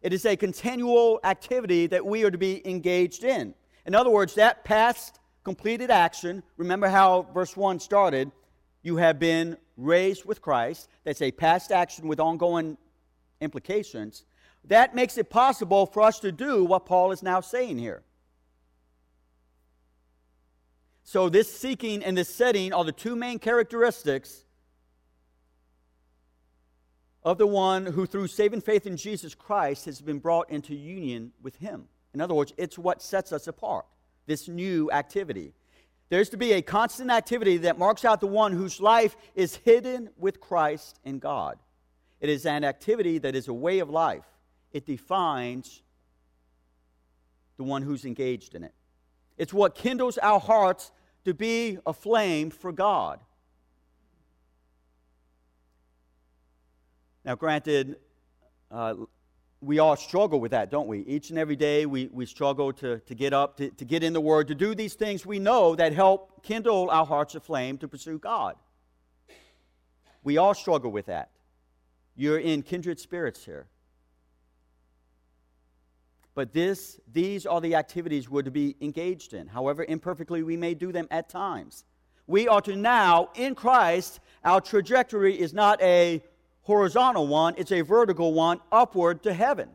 It 0.00 0.12
is 0.12 0.24
a 0.24 0.36
continual 0.36 1.20
activity 1.24 1.86
that 1.88 2.04
we 2.04 2.24
are 2.24 2.30
to 2.30 2.38
be 2.38 2.66
engaged 2.68 3.24
in. 3.24 3.54
In 3.86 3.94
other 3.94 4.10
words, 4.10 4.34
that 4.34 4.64
past 4.64 5.20
completed 5.44 5.90
action, 5.90 6.42
remember 6.56 6.88
how 6.88 7.26
verse 7.34 7.56
1 7.56 7.80
started, 7.80 8.30
you 8.82 8.96
have 8.96 9.18
been 9.18 9.56
raised 9.76 10.24
with 10.24 10.40
Christ. 10.40 10.88
That's 11.04 11.22
a 11.22 11.30
past 11.30 11.72
action 11.72 12.06
with 12.06 12.20
ongoing 12.20 12.76
implications. 13.40 14.24
That 14.64 14.94
makes 14.94 15.18
it 15.18 15.30
possible 15.30 15.86
for 15.86 16.02
us 16.02 16.20
to 16.20 16.32
do 16.32 16.64
what 16.64 16.86
Paul 16.86 17.12
is 17.12 17.22
now 17.22 17.40
saying 17.40 17.78
here. 17.78 18.02
So, 21.10 21.30
this 21.30 21.50
seeking 21.50 22.04
and 22.04 22.18
this 22.18 22.28
setting 22.28 22.74
are 22.74 22.84
the 22.84 22.92
two 22.92 23.16
main 23.16 23.38
characteristics 23.38 24.44
of 27.22 27.38
the 27.38 27.46
one 27.46 27.86
who, 27.86 28.04
through 28.04 28.26
saving 28.26 28.60
faith 28.60 28.86
in 28.86 28.98
Jesus 28.98 29.34
Christ, 29.34 29.86
has 29.86 30.02
been 30.02 30.18
brought 30.18 30.50
into 30.50 30.74
union 30.74 31.32
with 31.40 31.56
Him. 31.56 31.86
In 32.12 32.20
other 32.20 32.34
words, 32.34 32.52
it's 32.58 32.76
what 32.76 33.00
sets 33.00 33.32
us 33.32 33.46
apart, 33.46 33.86
this 34.26 34.48
new 34.48 34.92
activity. 34.92 35.54
There's 36.10 36.28
to 36.28 36.36
be 36.36 36.52
a 36.52 36.60
constant 36.60 37.10
activity 37.10 37.56
that 37.56 37.78
marks 37.78 38.04
out 38.04 38.20
the 38.20 38.26
one 38.26 38.52
whose 38.52 38.78
life 38.78 39.16
is 39.34 39.56
hidden 39.56 40.10
with 40.18 40.42
Christ 40.42 41.00
in 41.06 41.20
God. 41.20 41.58
It 42.20 42.28
is 42.28 42.44
an 42.44 42.64
activity 42.64 43.16
that 43.16 43.34
is 43.34 43.48
a 43.48 43.54
way 43.54 43.78
of 43.78 43.88
life, 43.88 44.26
it 44.74 44.84
defines 44.84 45.80
the 47.56 47.64
one 47.64 47.80
who's 47.80 48.04
engaged 48.04 48.54
in 48.54 48.62
it. 48.62 48.74
It's 49.38 49.54
what 49.54 49.74
kindles 49.74 50.18
our 50.18 50.40
hearts 50.40 50.90
to 51.28 51.34
be 51.34 51.76
aflame 51.86 52.48
for 52.48 52.72
God. 52.72 53.20
Now, 57.22 57.34
granted, 57.34 57.96
uh, 58.70 58.94
we 59.60 59.78
all 59.78 59.94
struggle 59.94 60.40
with 60.40 60.52
that, 60.52 60.70
don't 60.70 60.88
we? 60.88 61.00
Each 61.00 61.28
and 61.28 61.38
every 61.38 61.56
day 61.56 61.84
we, 61.84 62.08
we 62.12 62.24
struggle 62.24 62.72
to, 62.72 63.00
to 63.00 63.14
get 63.14 63.34
up, 63.34 63.58
to, 63.58 63.68
to 63.68 63.84
get 63.84 64.02
in 64.02 64.14
the 64.14 64.22
Word, 64.22 64.48
to 64.48 64.54
do 64.54 64.74
these 64.74 64.94
things 64.94 65.26
we 65.26 65.38
know 65.38 65.76
that 65.76 65.92
help 65.92 66.42
kindle 66.42 66.88
our 66.90 67.04
hearts 67.04 67.34
aflame 67.34 67.76
to 67.78 67.88
pursue 67.88 68.18
God. 68.18 68.56
We 70.24 70.38
all 70.38 70.54
struggle 70.54 70.90
with 70.90 71.06
that. 71.06 71.28
You're 72.16 72.38
in 72.38 72.62
kindred 72.62 72.98
spirits 72.98 73.44
here. 73.44 73.66
But 76.38 76.52
this, 76.52 77.00
these 77.12 77.46
are 77.46 77.60
the 77.60 77.74
activities 77.74 78.30
we're 78.30 78.42
to 78.42 78.50
be 78.52 78.76
engaged 78.80 79.34
in. 79.34 79.48
However 79.48 79.84
imperfectly 79.84 80.44
we 80.44 80.56
may 80.56 80.72
do 80.72 80.92
them 80.92 81.08
at 81.10 81.28
times. 81.28 81.84
We 82.28 82.46
are 82.46 82.60
to 82.60 82.76
now, 82.76 83.30
in 83.34 83.56
Christ, 83.56 84.20
our 84.44 84.60
trajectory 84.60 85.34
is 85.36 85.52
not 85.52 85.82
a 85.82 86.22
horizontal 86.62 87.26
one, 87.26 87.54
it's 87.58 87.72
a 87.72 87.80
vertical 87.80 88.34
one 88.34 88.60
upward 88.70 89.24
to 89.24 89.34
heaven. 89.34 89.68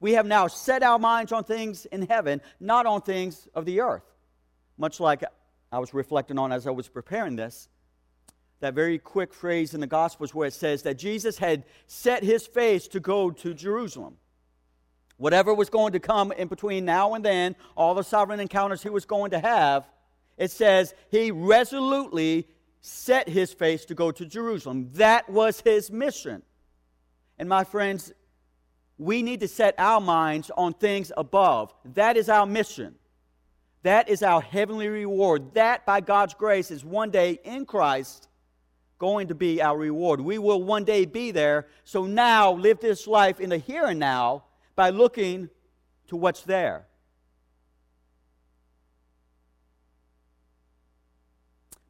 We 0.00 0.14
have 0.14 0.26
now 0.26 0.48
set 0.48 0.82
our 0.82 0.98
minds 0.98 1.30
on 1.30 1.44
things 1.44 1.86
in 1.86 2.08
heaven, 2.08 2.40
not 2.58 2.86
on 2.86 3.00
things 3.02 3.46
of 3.54 3.64
the 3.64 3.80
earth. 3.80 4.02
Much 4.76 4.98
like 4.98 5.22
I 5.70 5.78
was 5.78 5.94
reflecting 5.94 6.40
on 6.40 6.50
as 6.50 6.66
I 6.66 6.72
was 6.72 6.88
preparing 6.88 7.36
this, 7.36 7.68
that 8.58 8.74
very 8.74 8.98
quick 8.98 9.32
phrase 9.32 9.74
in 9.74 9.80
the 9.80 9.86
Gospels 9.86 10.34
where 10.34 10.48
it 10.48 10.54
says 10.54 10.82
that 10.82 10.98
Jesus 10.98 11.38
had 11.38 11.62
set 11.86 12.24
his 12.24 12.48
face 12.48 12.88
to 12.88 12.98
go 12.98 13.30
to 13.30 13.54
Jerusalem. 13.54 14.16
Whatever 15.16 15.54
was 15.54 15.70
going 15.70 15.92
to 15.92 16.00
come 16.00 16.32
in 16.32 16.48
between 16.48 16.84
now 16.84 17.14
and 17.14 17.24
then, 17.24 17.56
all 17.76 17.94
the 17.94 18.02
sovereign 18.02 18.40
encounters 18.40 18.82
he 18.82 18.88
was 18.88 19.04
going 19.04 19.30
to 19.30 19.38
have, 19.38 19.88
it 20.36 20.50
says 20.50 20.94
he 21.10 21.30
resolutely 21.30 22.48
set 22.80 23.28
his 23.28 23.52
face 23.52 23.84
to 23.86 23.94
go 23.94 24.10
to 24.10 24.26
Jerusalem. 24.26 24.90
That 24.94 25.28
was 25.30 25.60
his 25.60 25.90
mission. 25.90 26.42
And 27.38 27.48
my 27.48 27.64
friends, 27.64 28.12
we 28.98 29.22
need 29.22 29.40
to 29.40 29.48
set 29.48 29.74
our 29.78 30.00
minds 30.00 30.50
on 30.56 30.74
things 30.74 31.12
above. 31.16 31.72
That 31.94 32.16
is 32.16 32.28
our 32.28 32.46
mission. 32.46 32.96
That 33.82 34.08
is 34.08 34.22
our 34.22 34.40
heavenly 34.40 34.88
reward. 34.88 35.54
That, 35.54 35.84
by 35.86 36.00
God's 36.00 36.34
grace, 36.34 36.70
is 36.70 36.84
one 36.84 37.10
day 37.10 37.38
in 37.44 37.66
Christ 37.66 38.28
going 38.98 39.28
to 39.28 39.34
be 39.34 39.60
our 39.60 39.76
reward. 39.76 40.20
We 40.20 40.38
will 40.38 40.62
one 40.62 40.84
day 40.84 41.04
be 41.04 41.30
there. 41.30 41.66
So 41.84 42.06
now 42.06 42.52
live 42.52 42.80
this 42.80 43.06
life 43.06 43.40
in 43.40 43.50
the 43.50 43.58
here 43.58 43.84
and 43.84 44.00
now 44.00 44.44
by 44.76 44.90
looking 44.90 45.48
to 46.08 46.16
what's 46.16 46.42
there. 46.42 46.86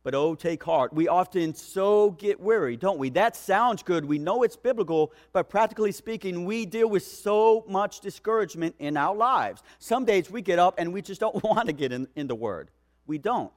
But 0.04 0.14
oh, 0.14 0.34
take 0.34 0.62
heart. 0.62 0.92
We 0.92 1.08
often 1.08 1.54
so 1.54 2.10
get 2.10 2.38
weary, 2.38 2.76
don't 2.76 2.98
we? 2.98 3.08
That 3.08 3.34
sounds 3.34 3.82
good. 3.82 4.04
We 4.04 4.18
know 4.18 4.42
it's 4.42 4.54
biblical, 4.54 5.12
but 5.32 5.48
practically 5.48 5.92
speaking, 5.92 6.44
we 6.44 6.66
deal 6.66 6.90
with 6.90 7.04
so 7.04 7.64
much 7.66 8.00
discouragement 8.00 8.74
in 8.78 8.98
our 8.98 9.16
lives. 9.16 9.62
Some 9.78 10.04
days 10.04 10.30
we 10.30 10.42
get 10.42 10.58
up 10.58 10.74
and 10.76 10.92
we 10.92 11.00
just 11.00 11.22
don't 11.22 11.42
want 11.44 11.68
to 11.68 11.72
get 11.72 11.90
in, 11.90 12.06
in 12.14 12.26
the 12.26 12.34
Word. 12.34 12.70
We 13.06 13.16
don't. 13.16 13.50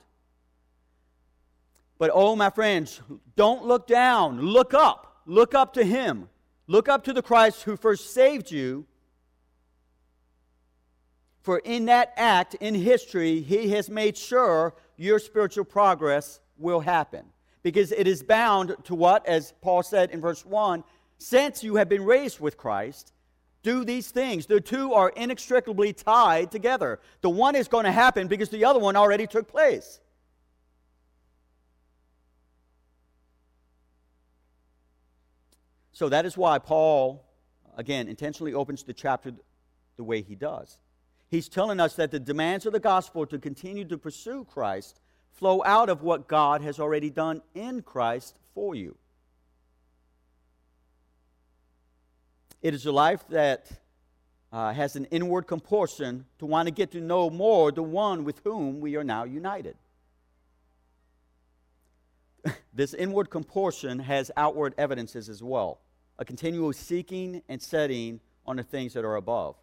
But 2.00 2.12
oh, 2.14 2.38
my 2.38 2.50
friends, 2.50 3.02
don't 3.36 3.66
look 3.66 3.86
down. 3.86 4.40
Look 4.40 4.74
up. 4.74 5.24
Look 5.26 5.54
up 5.54 5.74
to 5.74 5.84
Him. 5.84 6.30
Look 6.68 6.88
up 6.88 7.04
to 7.06 7.14
the 7.14 7.22
Christ 7.22 7.64
who 7.64 7.76
first 7.76 8.14
saved 8.14 8.52
you 8.52 8.86
for 11.48 11.60
in 11.60 11.86
that 11.86 12.12
act 12.18 12.56
in 12.56 12.76
history, 12.76 13.40
he 13.40 13.70
has 13.70 13.90
made 13.90 14.18
sure 14.18 14.74
your 14.98 15.18
spiritual 15.18 15.64
progress 15.64 16.42
will 16.58 16.82
happen. 16.82 17.24
Because 17.64 17.94
it 17.94 18.06
is 18.06 18.22
bound 18.22 18.76
to 18.84 18.94
what, 18.94 19.26
as 19.26 19.54
Paul 19.62 19.82
said 19.82 20.12
in 20.12 20.20
verse 20.20 20.46
1 20.46 20.84
since 21.20 21.64
you 21.64 21.78
have 21.78 21.88
been 21.88 22.04
raised 22.04 22.42
with 22.42 22.58
Christ, 22.58 23.14
do 23.64 23.86
these 23.86 24.12
things. 24.12 24.46
The 24.46 24.60
two 24.60 24.94
are 24.94 25.08
inextricably 25.16 25.94
tied 25.94 26.52
together. 26.52 27.00
The 27.22 27.30
one 27.30 27.56
is 27.56 27.70
going 27.70 27.86
to 27.86 27.94
happen 27.94 28.28
because 28.28 28.50
the 28.50 28.66
other 28.66 28.80
one 28.80 28.98
already 28.98 29.26
took 29.26 29.48
place. 29.48 30.02
So 35.94 36.10
that 36.10 36.26
is 36.26 36.36
why 36.36 36.60
Paul, 36.60 37.24
again, 37.78 38.10
intentionally 38.10 38.54
opens 38.54 38.84
the 38.84 38.94
chapter 38.94 39.32
the 39.96 40.04
way 40.04 40.22
he 40.22 40.36
does. 40.36 40.78
He's 41.30 41.50
telling 41.50 41.80
us 41.80 41.96
that 41.96 42.12
the 42.12 42.20
demands 42.20 42.66
of 42.66 42.74
the 42.74 42.80
gospel 42.80 43.26
to 43.26 43.38
continue 43.38 43.86
to 43.86 43.98
pursue 43.98 44.46
Christ 44.46 45.00
flow 45.34 45.62
out 45.66 45.90
of 45.90 46.02
what 46.02 46.28
God 46.28 46.62
has 46.62 46.80
already 46.80 47.10
done 47.10 47.42
in 47.54 47.82
Christ 47.82 48.40
for 48.54 48.74
you. 48.74 48.98
It 52.62 52.74
is 52.74 52.86
a 52.86 52.92
life 52.92 53.28
that 53.30 53.70
uh, 54.52 54.74
has 54.74 54.96
an 54.96 55.06
inward 55.06 55.48
compulsion 55.48 56.26
to 56.40 56.46
want 56.46 56.68
to 56.68 56.72
get 56.72 56.92
to 56.92 57.02
know 57.02 57.30
more 57.30 57.72
the 57.72 57.84
one 57.84 58.24
with 58.24 58.42
whom 58.44 58.80
we 58.80 58.96
are 58.96 59.04
now 59.04 59.26
united. 59.26 59.76
this 62.74 62.94
inward 62.94 63.30
compulsion 63.30 64.00
has 64.00 64.32
outward 64.38 64.74
evidences 64.78 65.30
as 65.30 65.44
well 65.44 65.80
a 66.20 66.26
continual 66.26 66.74
seeking 66.74 67.44
and 67.48 67.62
setting 67.62 68.20
on 68.48 68.56
the 68.56 68.64
things 68.64 68.94
that 68.94 69.06
are 69.06 69.18
above. 69.18 69.56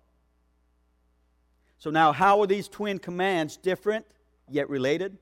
So, 1.78 1.90
now 1.90 2.12
how 2.12 2.40
are 2.40 2.46
these 2.46 2.68
twin 2.68 2.98
commands 2.98 3.56
different 3.56 4.06
yet 4.48 4.68
related? 4.70 5.18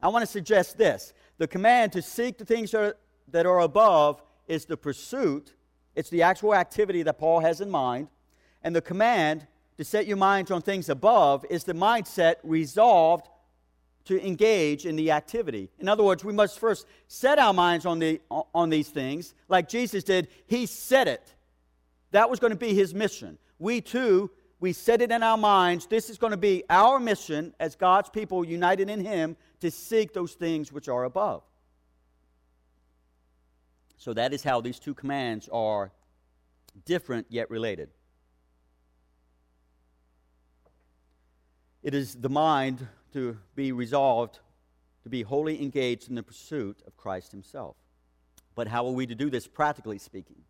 I 0.00 0.08
want 0.08 0.22
to 0.22 0.30
suggest 0.30 0.76
this 0.78 1.12
the 1.38 1.48
command 1.48 1.92
to 1.92 2.02
seek 2.02 2.38
the 2.38 2.44
things 2.44 2.70
that 2.72 2.80
are, 2.80 2.96
that 3.28 3.46
are 3.46 3.60
above 3.60 4.22
is 4.46 4.64
the 4.64 4.76
pursuit, 4.76 5.54
it's 5.94 6.10
the 6.10 6.22
actual 6.22 6.54
activity 6.54 7.02
that 7.02 7.18
Paul 7.18 7.40
has 7.40 7.60
in 7.60 7.70
mind. 7.70 8.08
And 8.62 8.74
the 8.74 8.80
command 8.80 9.46
to 9.76 9.84
set 9.84 10.06
your 10.06 10.16
minds 10.16 10.50
on 10.50 10.62
things 10.62 10.88
above 10.88 11.44
is 11.50 11.64
the 11.64 11.72
mindset 11.72 12.36
resolved 12.44 13.28
to 14.04 14.24
engage 14.24 14.84
in 14.84 14.96
the 14.96 15.10
activity. 15.10 15.70
In 15.78 15.88
other 15.88 16.02
words, 16.02 16.24
we 16.24 16.32
must 16.32 16.58
first 16.58 16.86
set 17.08 17.38
our 17.38 17.52
minds 17.52 17.86
on, 17.86 17.98
the, 17.98 18.20
on 18.30 18.68
these 18.68 18.88
things, 18.88 19.34
like 19.48 19.68
Jesus 19.68 20.04
did. 20.04 20.28
He 20.46 20.66
said 20.66 21.08
it. 21.08 21.34
That 22.10 22.28
was 22.28 22.40
going 22.40 22.52
to 22.52 22.58
be 22.58 22.74
his 22.74 22.94
mission. 22.94 23.38
We 23.58 23.80
too 23.80 24.30
we 24.62 24.72
set 24.72 25.02
it 25.02 25.10
in 25.10 25.24
our 25.24 25.36
minds. 25.36 25.86
This 25.86 26.08
is 26.08 26.18
going 26.18 26.30
to 26.30 26.36
be 26.36 26.62
our 26.70 27.00
mission 27.00 27.52
as 27.58 27.74
God's 27.74 28.08
people 28.08 28.44
united 28.44 28.88
in 28.88 29.04
Him 29.04 29.36
to 29.60 29.72
seek 29.72 30.14
those 30.14 30.34
things 30.34 30.72
which 30.72 30.88
are 30.88 31.02
above. 31.02 31.42
So 33.96 34.14
that 34.14 34.32
is 34.32 34.44
how 34.44 34.60
these 34.60 34.78
two 34.78 34.94
commands 34.94 35.48
are 35.52 35.90
different 36.84 37.26
yet 37.28 37.50
related. 37.50 37.90
It 41.82 41.92
is 41.92 42.14
the 42.14 42.28
mind 42.28 42.86
to 43.14 43.36
be 43.56 43.72
resolved 43.72 44.38
to 45.02 45.08
be 45.08 45.22
wholly 45.22 45.60
engaged 45.60 46.08
in 46.08 46.14
the 46.14 46.22
pursuit 46.22 46.80
of 46.86 46.96
Christ 46.96 47.32
Himself. 47.32 47.74
But 48.54 48.68
how 48.68 48.86
are 48.86 48.92
we 48.92 49.08
to 49.08 49.16
do 49.16 49.28
this 49.28 49.48
practically 49.48 49.98
speaking? 49.98 50.44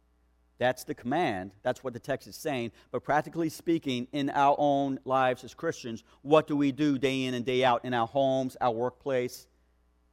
That's 0.58 0.84
the 0.84 0.94
command. 0.94 1.52
That's 1.62 1.82
what 1.82 1.92
the 1.92 1.98
text 1.98 2.28
is 2.28 2.36
saying. 2.36 2.72
But 2.90 3.02
practically 3.02 3.48
speaking, 3.48 4.06
in 4.12 4.30
our 4.30 4.54
own 4.58 5.00
lives 5.04 5.44
as 5.44 5.54
Christians, 5.54 6.04
what 6.22 6.46
do 6.46 6.56
we 6.56 6.72
do 6.72 6.98
day 6.98 7.24
in 7.24 7.34
and 7.34 7.44
day 7.44 7.64
out 7.64 7.84
in 7.84 7.94
our 7.94 8.06
homes, 8.06 8.56
our 8.60 8.70
workplace, 8.70 9.46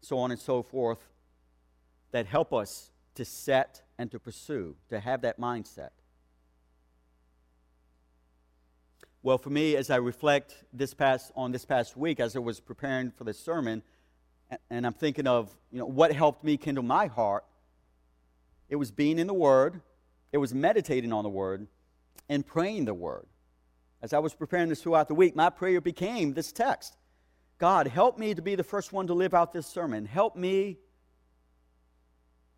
so 0.02 0.17
on 0.17 0.32
and 0.32 0.39
so 0.39 0.63
forth, 0.63 0.99
that 2.12 2.25
help 2.25 2.54
us 2.54 2.91
to 3.15 3.25
set 3.25 3.84
and 3.97 4.10
to 4.12 4.19
pursue, 4.19 4.75
to 4.89 4.99
have 4.99 5.21
that 5.21 5.39
mindset? 5.39 5.89
Well, 9.21 9.38
for 9.38 9.49
me, 9.49 9.75
as 9.75 9.89
I 9.89 9.97
reflect 9.97 10.56
this 10.71 10.93
past, 10.93 11.32
on 11.36 11.52
this 11.52 11.65
past 11.65 11.97
week, 11.97 12.21
as 12.21 12.38
I 12.38 12.39
was 12.39 12.62
preparing 12.62 13.12
for 13.12 13.25
this 13.25 13.38
sermon, 13.38 13.84
and 14.69 14.86
I'm 14.88 14.93
thinking 14.93 15.28
of 15.28 15.54
you 15.71 15.80
know, 15.80 15.86
what 15.86 16.13
helped 16.13 16.43
me 16.43 16.56
kindle 16.56 16.84
my 16.84 17.08
heart, 17.08 17.43
it 18.69 18.78
was 18.78 18.91
being 18.91 19.19
in 19.19 19.28
the 19.28 19.34
Word, 19.34 19.82
it 20.32 20.38
was 20.38 20.54
meditating 20.54 21.12
on 21.12 21.24
the 21.24 21.30
Word 21.30 21.68
and 22.30 22.46
praying 22.46 22.86
the 22.86 22.94
word. 22.94 23.26
As 24.02 24.13
I 24.13 24.20
was 24.20 24.34
preparing 24.34 24.70
this 24.70 24.82
throughout 24.82 25.08
the 25.08 25.15
week, 25.15 25.36
my 25.36 25.50
prayer 25.50 25.82
became 25.82 26.34
this 26.34 26.52
text 26.52 26.96
God, 27.58 27.88
help 27.88 28.18
me 28.18 28.34
to 28.34 28.42
be 28.42 28.56
the 28.56 28.63
first 28.63 28.94
one 28.94 29.08
to 29.08 29.13
live 29.13 29.34
out 29.34 29.52
this 29.52 29.68
sermon. 29.68 30.06
Help 30.06 30.38
me 30.38 30.78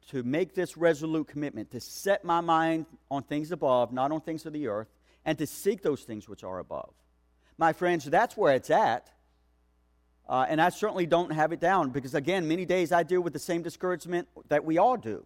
to 0.10 0.22
make 0.22 0.54
this 0.54 0.78
resolute 0.78 1.28
commitment, 1.28 1.72
to 1.72 1.80
set 1.80 2.24
my 2.24 2.42
mind 2.42 2.86
on 3.10 3.24
things 3.24 3.52
above, 3.52 3.92
not 3.92 4.12
on 4.12 4.22
things 4.22 4.46
of 4.46 4.54
the 4.54 4.68
earth, 4.68 4.90
and 5.26 5.38
to 5.38 5.48
seek 5.48 5.82
those 5.82 6.04
things 6.04 6.30
which 6.30 6.44
are 6.44 6.60
above. 6.60 6.94
My 7.58 7.74
friends, 7.74 8.06
that's 8.06 8.38
where 8.38 8.54
it's 8.54 8.70
at. 8.70 9.10
Uh, 10.30 10.46
and 10.48 10.62
I 10.62 10.70
certainly 10.70 11.06
don't 11.06 11.32
have 11.32 11.52
it 11.52 11.60
down 11.60 11.90
because, 11.90 12.14
again, 12.14 12.48
many 12.48 12.66
days 12.66 12.92
I 12.92 13.04
deal 13.04 13.22
with 13.22 13.34
the 13.34 13.40
same 13.40 13.64
discouragement 13.64 14.28
that 14.50 14.64
we 14.64 14.78
all 14.78 14.98
do. 14.98 15.26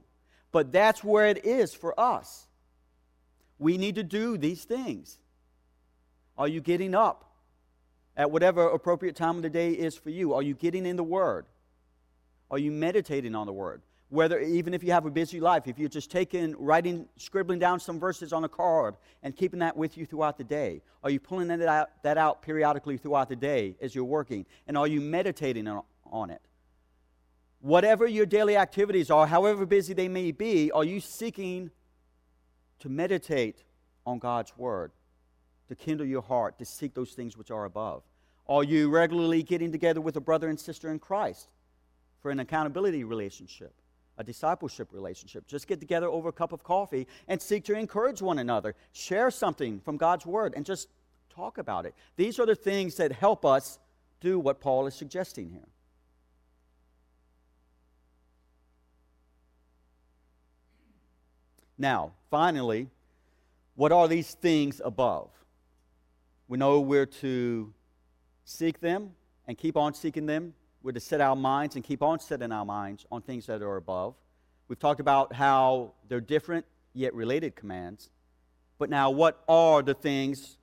But 0.55 0.71
that's 0.71 1.03
where 1.03 1.27
it 1.27 1.45
is 1.45 1.73
for 1.73 1.99
us. 1.99 2.47
We 3.59 3.77
need 3.77 3.95
to 3.95 4.03
do 4.03 4.37
these 4.37 4.63
things. 4.63 5.19
Are 6.37 6.47
you 6.47 6.61
getting 6.61 6.95
up 6.95 7.29
at 8.15 8.31
whatever 8.31 8.69
appropriate 8.69 9.17
time 9.17 9.35
of 9.35 9.41
the 9.41 9.49
day 9.49 9.71
is 9.71 9.97
for 9.97 10.11
you? 10.11 10.33
Are 10.33 10.41
you 10.41 10.53
getting 10.53 10.85
in 10.85 10.95
the 10.95 11.03
Word? 11.03 11.45
Are 12.49 12.57
you 12.57 12.71
meditating 12.71 13.35
on 13.35 13.47
the 13.47 13.51
Word? 13.51 13.81
Whether, 14.07 14.39
even 14.39 14.73
if 14.73 14.81
you 14.81 14.93
have 14.93 15.05
a 15.05 15.11
busy 15.11 15.41
life, 15.41 15.67
if 15.67 15.77
you're 15.77 15.89
just 15.89 16.09
taking, 16.09 16.55
writing, 16.57 17.09
scribbling 17.17 17.59
down 17.59 17.81
some 17.81 17.99
verses 17.99 18.31
on 18.31 18.45
a 18.45 18.49
card 18.49 18.95
and 19.23 19.35
keeping 19.35 19.59
that 19.59 19.75
with 19.75 19.97
you 19.97 20.05
throughout 20.05 20.37
the 20.37 20.45
day, 20.45 20.81
are 21.03 21.09
you 21.09 21.19
pulling 21.19 21.49
that 21.49 21.61
out, 21.63 21.89
that 22.03 22.17
out 22.17 22.41
periodically 22.41 22.95
throughout 22.95 23.27
the 23.27 23.35
day 23.35 23.75
as 23.81 23.93
you're 23.93 24.05
working? 24.05 24.45
And 24.69 24.77
are 24.77 24.87
you 24.87 25.01
meditating 25.01 25.67
on 25.67 26.29
it? 26.29 26.39
Whatever 27.65 28.05
your 28.05 28.27
daily 28.27 28.55
activities 28.55 29.09
are, 29.09 29.25
however 29.25 29.65
busy 29.65 29.95
they 29.95 30.07
may 30.07 30.31
be, 30.31 30.71
are 30.71 30.83
you 30.83 30.99
seeking 30.99 31.71
to 32.77 32.89
meditate 32.89 33.63
on 34.05 34.19
God's 34.19 34.55
Word, 34.55 34.91
to 35.69 35.75
kindle 35.75 36.05
your 36.05 36.21
heart, 36.21 36.59
to 36.59 36.65
seek 36.65 36.93
those 36.93 37.13
things 37.13 37.35
which 37.35 37.49
are 37.49 37.65
above? 37.65 38.03
Are 38.47 38.63
you 38.63 38.91
regularly 38.91 39.41
getting 39.41 39.71
together 39.71 39.99
with 39.99 40.15
a 40.15 40.21
brother 40.21 40.47
and 40.47 40.59
sister 40.59 40.91
in 40.91 40.99
Christ 40.99 41.49
for 42.21 42.29
an 42.29 42.39
accountability 42.39 43.03
relationship? 43.03 43.73
a 44.17 44.23
discipleship 44.23 44.93
relationship. 44.93 45.45
Just 45.45 45.67
get 45.67 45.81
together 45.81 46.07
over 46.07 46.29
a 46.29 46.31
cup 46.31 46.53
of 46.53 46.63
coffee 46.63 47.05
and 47.27 47.41
seek 47.41 47.65
to 47.65 47.73
encourage 47.73 48.21
one 48.21 48.39
another. 48.39 48.73
Share 48.93 49.29
something 49.29 49.81
from 49.81 49.97
God's 49.97 50.25
Word 50.25 50.53
and 50.55 50.65
just 50.65 50.87
talk 51.29 51.57
about 51.57 51.85
it. 51.85 51.95
These 52.15 52.39
are 52.39 52.45
the 52.45 52.55
things 52.55 52.95
that 52.95 53.11
help 53.11 53.43
us 53.43 53.77
do 54.21 54.39
what 54.39 54.61
Paul 54.61 54.87
is 54.87 54.95
suggesting 54.95 55.49
here. 55.49 55.67
Now, 61.77 62.13
finally, 62.29 62.89
what 63.75 63.91
are 63.91 64.07
these 64.07 64.33
things 64.33 64.81
above? 64.83 65.29
We 66.47 66.57
know 66.57 66.79
we're 66.79 67.05
to 67.07 67.73
seek 68.45 68.79
them 68.79 69.11
and 69.47 69.57
keep 69.57 69.75
on 69.75 69.93
seeking 69.93 70.25
them 70.25 70.53
we're 70.85 70.91
to 70.91 70.99
set 70.99 71.19
our 71.19 71.35
minds 71.35 71.75
and 71.75 71.83
keep 71.83 72.03
on 72.03 72.19
setting 72.19 72.51
our 72.51 72.63
minds 72.63 73.07
on 73.11 73.23
things 73.23 73.47
that 73.47 73.63
are 73.63 73.77
above. 73.77 74.13
We've 74.67 74.77
talked 74.77 74.99
about 74.99 75.33
how 75.33 75.93
they're 76.07 76.21
different 76.21 76.63
yet 76.93 77.15
related 77.15 77.55
commands. 77.55 78.11
But 78.77 78.91
now, 78.91 79.09
what 79.09 79.43
are 79.47 79.81
the 79.81 79.95
things? 79.95 80.59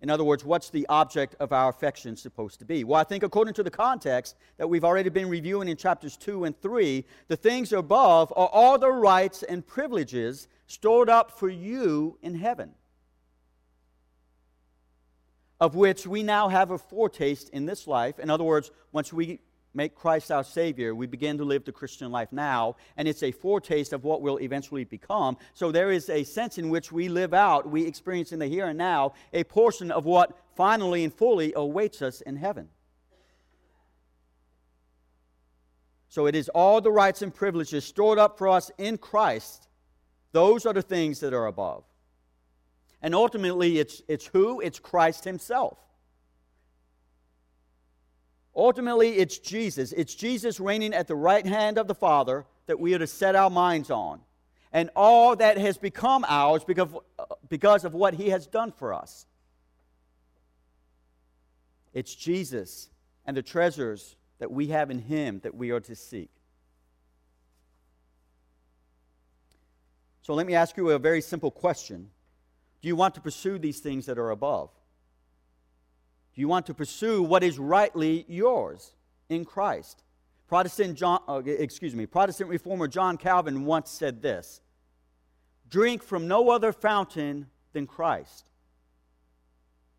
In 0.00 0.10
other 0.10 0.22
words, 0.22 0.44
what's 0.44 0.70
the 0.70 0.86
object 0.88 1.34
of 1.40 1.52
our 1.52 1.68
affection 1.68 2.16
supposed 2.16 2.60
to 2.60 2.64
be? 2.64 2.84
Well, 2.84 3.00
I 3.00 3.04
think 3.04 3.24
according 3.24 3.54
to 3.54 3.62
the 3.62 3.70
context 3.70 4.36
that 4.56 4.68
we've 4.68 4.84
already 4.84 5.08
been 5.08 5.28
reviewing 5.28 5.68
in 5.68 5.76
chapters 5.76 6.16
2 6.16 6.44
and 6.44 6.60
3, 6.60 7.04
the 7.26 7.36
things 7.36 7.72
above 7.72 8.32
are 8.36 8.48
all 8.48 8.78
the 8.78 8.90
rights 8.90 9.42
and 9.42 9.66
privileges 9.66 10.46
stored 10.68 11.08
up 11.08 11.32
for 11.32 11.48
you 11.48 12.16
in 12.22 12.36
heaven 12.36 12.74
of 15.60 15.74
which 15.74 16.06
we 16.06 16.22
now 16.22 16.48
have 16.48 16.70
a 16.70 16.78
foretaste 16.78 17.48
in 17.50 17.66
this 17.66 17.86
life. 17.86 18.18
In 18.18 18.30
other 18.30 18.44
words, 18.44 18.70
once 18.92 19.12
we 19.12 19.40
make 19.74 19.94
Christ 19.94 20.30
our 20.30 20.44
Savior, 20.44 20.94
we 20.94 21.06
begin 21.06 21.38
to 21.38 21.44
live 21.44 21.64
the 21.64 21.72
Christian 21.72 22.10
life 22.10 22.32
now, 22.32 22.76
and 22.96 23.06
it's 23.06 23.22
a 23.22 23.32
foretaste 23.32 23.92
of 23.92 24.04
what 24.04 24.22
will 24.22 24.38
eventually 24.38 24.84
become. 24.84 25.36
So 25.54 25.70
there 25.70 25.90
is 25.90 26.08
a 26.08 26.24
sense 26.24 26.58
in 26.58 26.68
which 26.68 26.90
we 26.90 27.08
live 27.08 27.34
out, 27.34 27.68
we 27.68 27.86
experience 27.86 28.32
in 28.32 28.38
the 28.38 28.46
here 28.46 28.66
and 28.66 28.78
now, 28.78 29.12
a 29.32 29.44
portion 29.44 29.90
of 29.90 30.04
what 30.04 30.36
finally 30.56 31.04
and 31.04 31.12
fully 31.12 31.52
awaits 31.54 32.02
us 32.02 32.20
in 32.20 32.36
heaven. 32.36 32.68
So 36.08 36.26
it 36.26 36.34
is 36.34 36.48
all 36.48 36.80
the 36.80 36.90
rights 36.90 37.22
and 37.22 37.34
privileges 37.34 37.84
stored 37.84 38.18
up 38.18 38.38
for 38.38 38.48
us 38.48 38.70
in 38.78 38.98
Christ. 38.98 39.68
Those 40.32 40.66
are 40.66 40.72
the 40.72 40.82
things 40.82 41.20
that 41.20 41.34
are 41.34 41.46
above. 41.46 41.84
And 43.02 43.14
ultimately, 43.14 43.78
it's, 43.78 44.02
it's 44.08 44.26
who? 44.26 44.60
It's 44.60 44.78
Christ 44.78 45.24
Himself. 45.24 45.78
Ultimately, 48.58 49.18
it's 49.18 49.38
Jesus. 49.38 49.92
It's 49.92 50.16
Jesus 50.16 50.58
reigning 50.58 50.92
at 50.92 51.06
the 51.06 51.14
right 51.14 51.46
hand 51.46 51.78
of 51.78 51.86
the 51.86 51.94
Father 51.94 52.44
that 52.66 52.80
we 52.80 52.92
are 52.92 52.98
to 52.98 53.06
set 53.06 53.36
our 53.36 53.48
minds 53.48 53.88
on. 53.88 54.20
And 54.72 54.90
all 54.96 55.36
that 55.36 55.58
has 55.58 55.78
become 55.78 56.26
ours 56.28 56.64
because, 56.64 56.88
because 57.48 57.84
of 57.84 57.94
what 57.94 58.14
He 58.14 58.30
has 58.30 58.48
done 58.48 58.72
for 58.72 58.92
us. 58.92 59.26
It's 61.94 62.12
Jesus 62.12 62.88
and 63.24 63.36
the 63.36 63.42
treasures 63.42 64.16
that 64.40 64.50
we 64.50 64.66
have 64.66 64.90
in 64.90 64.98
Him 64.98 65.38
that 65.44 65.54
we 65.54 65.70
are 65.70 65.80
to 65.80 65.94
seek. 65.94 66.30
So 70.22 70.34
let 70.34 70.48
me 70.48 70.56
ask 70.56 70.76
you 70.76 70.90
a 70.90 70.98
very 70.98 71.20
simple 71.20 71.52
question 71.52 72.10
do 72.82 72.88
you 72.88 72.96
want 72.96 73.14
to 73.14 73.20
pursue 73.20 73.58
these 73.58 73.78
things 73.78 74.06
that 74.06 74.18
are 74.18 74.30
above? 74.30 74.70
You 76.38 76.46
want 76.46 76.66
to 76.66 76.74
pursue 76.74 77.22
what 77.22 77.42
is 77.42 77.58
rightly 77.58 78.24
yours 78.28 78.94
in 79.28 79.44
Christ? 79.44 80.04
Protestant 80.46 80.96
John, 80.96 81.20
uh, 81.28 81.42
excuse 81.44 81.94
me, 81.94 82.06
Protestant 82.06 82.48
reformer 82.48 82.86
John 82.86 83.16
Calvin 83.16 83.64
once 83.64 83.90
said 83.90 84.22
this: 84.22 84.60
"Drink 85.68 86.02
from 86.02 86.28
no 86.28 86.50
other 86.50 86.72
fountain 86.72 87.48
than 87.72 87.86
Christ." 87.86 88.50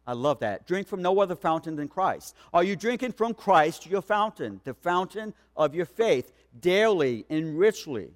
I 0.08 0.14
love 0.14 0.40
that. 0.40 0.66
Drink 0.66 0.88
from 0.88 1.02
no 1.02 1.20
other 1.20 1.36
fountain 1.36 1.76
than 1.76 1.88
Christ. 1.88 2.36
Are 2.54 2.64
you 2.64 2.76
drinking 2.76 3.12
from 3.12 3.34
Christ, 3.34 3.86
your 3.86 4.02
fountain, 4.02 4.62
the 4.64 4.74
fountain 4.74 5.34
of 5.58 5.76
your 5.76 5.86
faith, 5.86 6.32
daily 6.60 7.26
and 7.30 7.60
richly? 7.60 8.14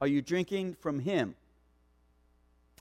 Are 0.00 0.06
you 0.06 0.20
drinking 0.20 0.76
from 0.78 1.00
Him? 1.00 1.34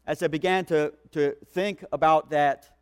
as 0.06 0.24
I 0.24 0.28
began 0.28 0.66
to, 0.66 0.94
to 1.12 1.36
think 1.52 1.86
about 1.92 2.32
that 2.32 2.81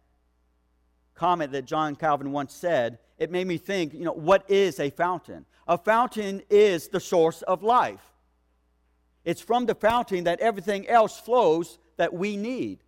comment 1.19 1.51
that 1.51 1.65
John 1.65 1.95
Calvin 1.95 2.32
once 2.32 2.53
said, 2.53 2.97
it 3.17 3.29
made 3.29 3.45
me 3.45 3.58
think, 3.58 3.93
you 3.93 4.05
know, 4.05 4.13
what 4.13 4.49
is 4.49 4.79
a 4.79 4.89
fountain? 4.89 5.45
A 5.67 5.77
fountain 5.77 6.41
is 6.49 6.88
the 6.88 7.01
source 7.01 7.41
of 7.41 7.62
life. 7.62 8.01
It's 9.25 9.41
from 9.41 9.65
the 9.65 9.75
fountain 9.75 10.23
that 10.23 10.39
everything 10.39 10.88
else 10.88 11.19
flows 11.19 11.77
that 11.97 12.13
we 12.13 12.38
need. 12.38 12.79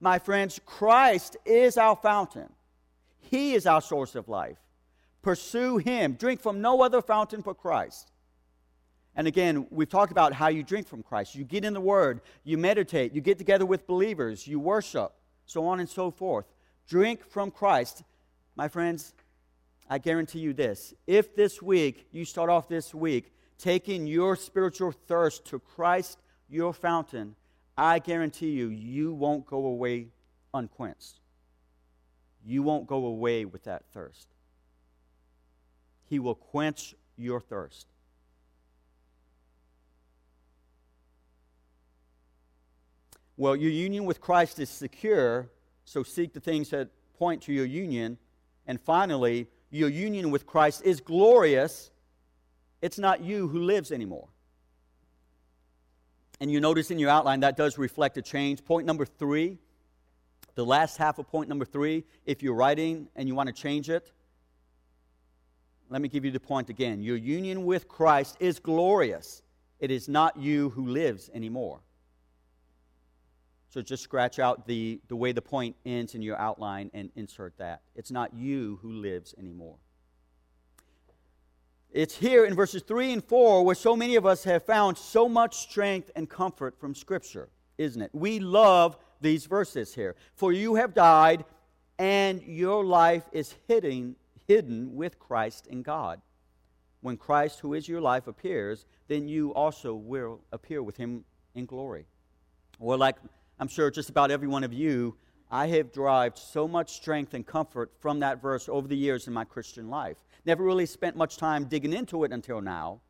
My 0.00 0.18
friends, 0.18 0.60
Christ 0.66 1.36
is 1.46 1.78
our 1.78 1.94
fountain. 1.94 2.48
He 3.20 3.54
is 3.54 3.64
our 3.64 3.80
source 3.80 4.16
of 4.16 4.28
life. 4.28 4.58
Pursue 5.22 5.76
Him. 5.76 6.14
Drink 6.14 6.40
from 6.40 6.60
no 6.60 6.82
other 6.82 7.00
fountain 7.00 7.42
but 7.42 7.58
Christ. 7.58 8.10
And 9.14 9.28
again, 9.28 9.66
we've 9.70 9.88
talked 9.88 10.10
about 10.10 10.32
how 10.32 10.48
you 10.48 10.64
drink 10.64 10.88
from 10.88 11.02
Christ. 11.02 11.34
You 11.36 11.44
get 11.44 11.64
in 11.64 11.74
the 11.74 11.80
Word, 11.80 12.22
you 12.42 12.58
meditate, 12.58 13.12
you 13.12 13.20
get 13.20 13.38
together 13.38 13.66
with 13.66 13.86
believers, 13.86 14.46
you 14.46 14.58
worship, 14.58 15.12
so 15.46 15.66
on 15.66 15.78
and 15.78 15.88
so 15.88 16.10
forth. 16.10 16.46
Drink 16.90 17.24
from 17.30 17.52
Christ. 17.52 18.02
My 18.56 18.66
friends, 18.66 19.14
I 19.88 19.98
guarantee 19.98 20.40
you 20.40 20.52
this. 20.52 20.92
If 21.06 21.36
this 21.36 21.62
week, 21.62 22.08
you 22.10 22.24
start 22.24 22.50
off 22.50 22.68
this 22.68 22.92
week 22.92 23.32
taking 23.58 24.08
your 24.08 24.34
spiritual 24.34 24.90
thirst 24.90 25.44
to 25.44 25.60
Christ, 25.60 26.18
your 26.48 26.72
fountain, 26.72 27.36
I 27.78 28.00
guarantee 28.00 28.50
you, 28.50 28.70
you 28.70 29.12
won't 29.12 29.46
go 29.46 29.66
away 29.66 30.08
unquenched. 30.52 31.20
You 32.44 32.64
won't 32.64 32.88
go 32.88 33.06
away 33.06 33.44
with 33.44 33.62
that 33.64 33.84
thirst. 33.92 34.26
He 36.06 36.18
will 36.18 36.34
quench 36.34 36.96
your 37.16 37.40
thirst. 37.40 37.86
Well, 43.36 43.54
your 43.54 43.70
union 43.70 44.06
with 44.06 44.20
Christ 44.20 44.58
is 44.58 44.68
secure, 44.68 45.48
so 45.90 46.04
seek 46.04 46.32
the 46.32 46.38
things 46.38 46.70
that 46.70 46.88
point 47.18 47.42
to 47.42 47.52
your 47.52 47.66
union. 47.66 48.16
And 48.68 48.80
finally, 48.80 49.48
your 49.70 49.88
union 49.88 50.30
with 50.30 50.46
Christ 50.46 50.82
is 50.84 51.00
glorious. 51.00 51.90
It's 52.80 52.96
not 52.96 53.24
you 53.24 53.48
who 53.48 53.58
lives 53.62 53.90
anymore. 53.90 54.28
And 56.40 56.48
you 56.48 56.60
notice 56.60 56.92
in 56.92 57.00
your 57.00 57.10
outline 57.10 57.40
that 57.40 57.56
does 57.56 57.76
reflect 57.76 58.16
a 58.18 58.22
change. 58.22 58.64
Point 58.64 58.86
number 58.86 59.04
three, 59.04 59.58
the 60.54 60.64
last 60.64 60.96
half 60.96 61.18
of 61.18 61.26
point 61.26 61.48
number 61.48 61.64
three, 61.64 62.04
if 62.24 62.40
you're 62.40 62.54
writing 62.54 63.08
and 63.16 63.26
you 63.26 63.34
want 63.34 63.48
to 63.48 63.52
change 63.52 63.90
it, 63.90 64.12
let 65.88 66.00
me 66.00 66.08
give 66.08 66.24
you 66.24 66.30
the 66.30 66.38
point 66.38 66.70
again. 66.70 67.02
Your 67.02 67.16
union 67.16 67.64
with 67.64 67.88
Christ 67.88 68.36
is 68.38 68.60
glorious. 68.60 69.42
It 69.80 69.90
is 69.90 70.08
not 70.08 70.38
you 70.38 70.70
who 70.70 70.86
lives 70.86 71.30
anymore. 71.34 71.80
So 73.70 73.80
just 73.80 74.02
scratch 74.02 74.40
out 74.40 74.66
the, 74.66 75.00
the 75.06 75.14
way 75.14 75.30
the 75.30 75.42
point 75.42 75.76
ends 75.86 76.16
in 76.16 76.22
your 76.22 76.36
outline 76.38 76.90
and 76.92 77.10
insert 77.14 77.56
that. 77.58 77.82
It's 77.94 78.10
not 78.10 78.34
you 78.34 78.80
who 78.82 78.92
lives 78.92 79.32
anymore. 79.38 79.76
It's 81.92 82.16
here 82.16 82.44
in 82.44 82.54
verses 82.54 82.82
3 82.82 83.12
and 83.12 83.24
4 83.24 83.64
where 83.64 83.76
so 83.76 83.94
many 83.94 84.16
of 84.16 84.26
us 84.26 84.42
have 84.44 84.64
found 84.64 84.98
so 84.98 85.28
much 85.28 85.56
strength 85.56 86.10
and 86.16 86.28
comfort 86.28 86.78
from 86.80 86.96
Scripture, 86.96 87.48
isn't 87.78 88.02
it? 88.02 88.10
We 88.12 88.40
love 88.40 88.98
these 89.20 89.46
verses 89.46 89.94
here. 89.94 90.16
For 90.34 90.52
you 90.52 90.74
have 90.74 90.92
died, 90.92 91.44
and 91.98 92.42
your 92.42 92.84
life 92.84 93.24
is 93.30 93.54
hidden, 93.68 94.16
hidden 94.48 94.96
with 94.96 95.18
Christ 95.18 95.66
in 95.68 95.82
God. 95.82 96.20
When 97.02 97.16
Christ, 97.16 97.60
who 97.60 97.74
is 97.74 97.88
your 97.88 98.00
life, 98.00 98.26
appears, 98.26 98.84
then 99.06 99.28
you 99.28 99.54
also 99.54 99.94
will 99.94 100.40
appear 100.52 100.82
with 100.82 100.96
him 100.96 101.24
in 101.54 101.66
glory. 101.66 102.06
Or, 102.78 102.96
like 102.96 103.16
I'm 103.60 103.68
sure 103.68 103.90
just 103.90 104.08
about 104.08 104.30
every 104.30 104.48
one 104.48 104.64
of 104.64 104.72
you, 104.72 105.16
I 105.50 105.66
have 105.66 105.92
derived 105.92 106.38
so 106.38 106.66
much 106.66 106.94
strength 106.94 107.34
and 107.34 107.46
comfort 107.46 107.92
from 108.00 108.20
that 108.20 108.40
verse 108.40 108.70
over 108.70 108.88
the 108.88 108.96
years 108.96 109.26
in 109.26 109.34
my 109.34 109.44
Christian 109.44 109.90
life. 109.90 110.16
Never 110.46 110.64
really 110.64 110.86
spent 110.86 111.14
much 111.14 111.36
time 111.36 111.66
digging 111.66 111.92
into 111.92 112.24
it 112.24 112.32
until 112.32 112.62
now. 112.62 113.02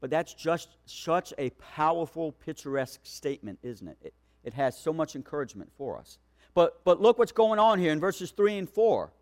But 0.00 0.10
that's 0.10 0.34
just 0.34 0.76
such 0.84 1.32
a 1.38 1.50
powerful, 1.50 2.32
picturesque 2.32 3.00
statement, 3.04 3.60
isn't 3.62 3.86
it? 3.86 3.98
It, 4.02 4.14
it 4.42 4.54
has 4.54 4.76
so 4.76 4.92
much 4.92 5.14
encouragement 5.14 5.70
for 5.78 5.96
us. 5.96 6.18
But, 6.52 6.82
but 6.84 7.00
look 7.00 7.16
what's 7.16 7.32
going 7.32 7.60
on 7.60 7.78
here 7.78 7.92
in 7.92 8.00
verses 8.00 8.32
3 8.32 8.58
and 8.58 8.68
4. 8.68 9.12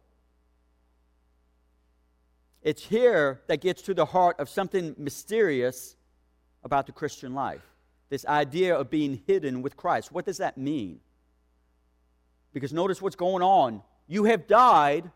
It's 2.63 2.85
here 2.87 3.43
that 3.47 3.61
gets 3.61 3.83
to 3.83 3.95
the 3.95 4.07
heart 4.07 4.41
of 4.41 4.49
something 4.49 4.95
mysterious 4.97 5.97
about 6.65 6.87
the 6.87 6.93
Christian 6.93 7.35
life 7.35 7.72
this 8.13 8.27
idea 8.27 8.77
of 8.77 8.91
being 8.91 9.23
hidden 9.27 9.63
with 9.63 9.75
Christ. 9.75 10.13
What 10.13 10.27
does 10.27 10.37
that 10.37 10.59
mean? 10.59 11.01
Because 12.53 12.71
notice 12.71 13.01
what's 13.01 13.17
going 13.17 13.43
on. 13.43 13.81
You 14.07 14.25
have 14.25 14.47
died, 14.47 15.11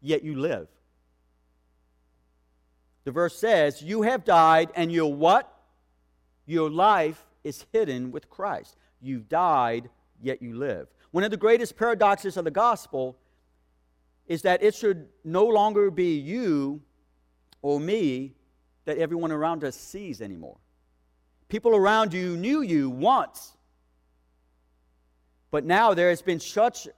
yet 0.00 0.22
you 0.22 0.38
live. 0.38 0.68
The 3.02 3.10
verse 3.10 3.36
says, 3.36 3.82
You 3.82 4.02
have 4.02 4.24
died, 4.24 4.70
and 4.76 4.92
your 4.92 5.12
what? 5.12 5.52
Your 6.46 6.70
life 6.70 7.26
is 7.42 7.66
hidden 7.72 8.12
with 8.12 8.30
Christ. 8.30 8.76
You've 9.02 9.28
died, 9.28 9.90
yet 10.22 10.40
you 10.40 10.54
live. 10.56 10.86
One 11.10 11.24
of 11.24 11.32
the 11.32 11.36
greatest 11.36 11.76
paradoxes 11.76 12.36
of 12.36 12.44
the 12.44 12.52
gospel 12.52 13.18
is 14.28 14.42
that 14.42 14.62
it 14.62 14.76
should 14.76 15.08
no 15.24 15.44
longer 15.44 15.90
be 15.90 16.16
you 16.16 16.80
or 17.60 17.80
me 17.80 18.34
that 18.84 18.98
everyone 18.98 19.32
around 19.32 19.64
us 19.64 19.74
sees 19.74 20.22
anymore. 20.22 20.58
People 21.48 21.76
around 21.76 22.12
you 22.12 22.36
knew 22.36 22.60
you 22.60 22.90
once, 22.90 23.56
but 25.50 25.64
now 25.64 25.94
there 25.94 26.08
has 26.08 26.22
been 26.22 26.40
such 26.40 26.88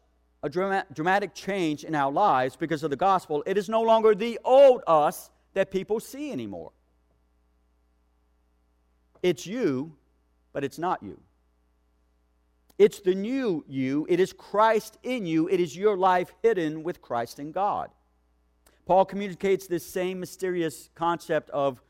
a 0.43 0.49
dramatic 0.49 1.35
change 1.35 1.85
in 1.85 1.95
our 1.95 2.11
lives 2.11 2.57
because 2.57 2.83
of 2.83 2.91
the 2.91 2.97
gospel. 2.97 3.43
It 3.47 3.59
is 3.59 3.69
no 3.69 3.83
longer 3.83 4.15
the 4.15 4.39
old 4.45 4.83
us 4.87 5.31
that 5.55 5.71
people 5.71 6.01
see 6.01 6.33
anymore. 6.33 6.73
It's 9.23 9.47
you, 9.47 9.97
but 10.53 10.65
it's 10.65 10.79
not 10.79 11.03
you. 11.03 11.21
It's 12.79 13.01
the 13.01 13.15
new 13.15 13.65
you. 13.69 14.07
It 14.09 14.21
is 14.21 14.33
Christ 14.33 14.97
in 15.03 15.27
you. 15.27 15.49
It 15.49 15.59
is 15.59 15.77
your 15.77 15.97
life 15.97 16.33
hidden 16.43 16.85
with 16.85 17.03
Christ 17.03 17.41
in 17.41 17.51
God. 17.51 17.91
Paul 18.87 19.05
communicates 19.05 19.67
this 19.67 19.85
same 19.85 20.21
mysterious 20.21 20.89
concept 20.95 21.51
of 21.51 21.83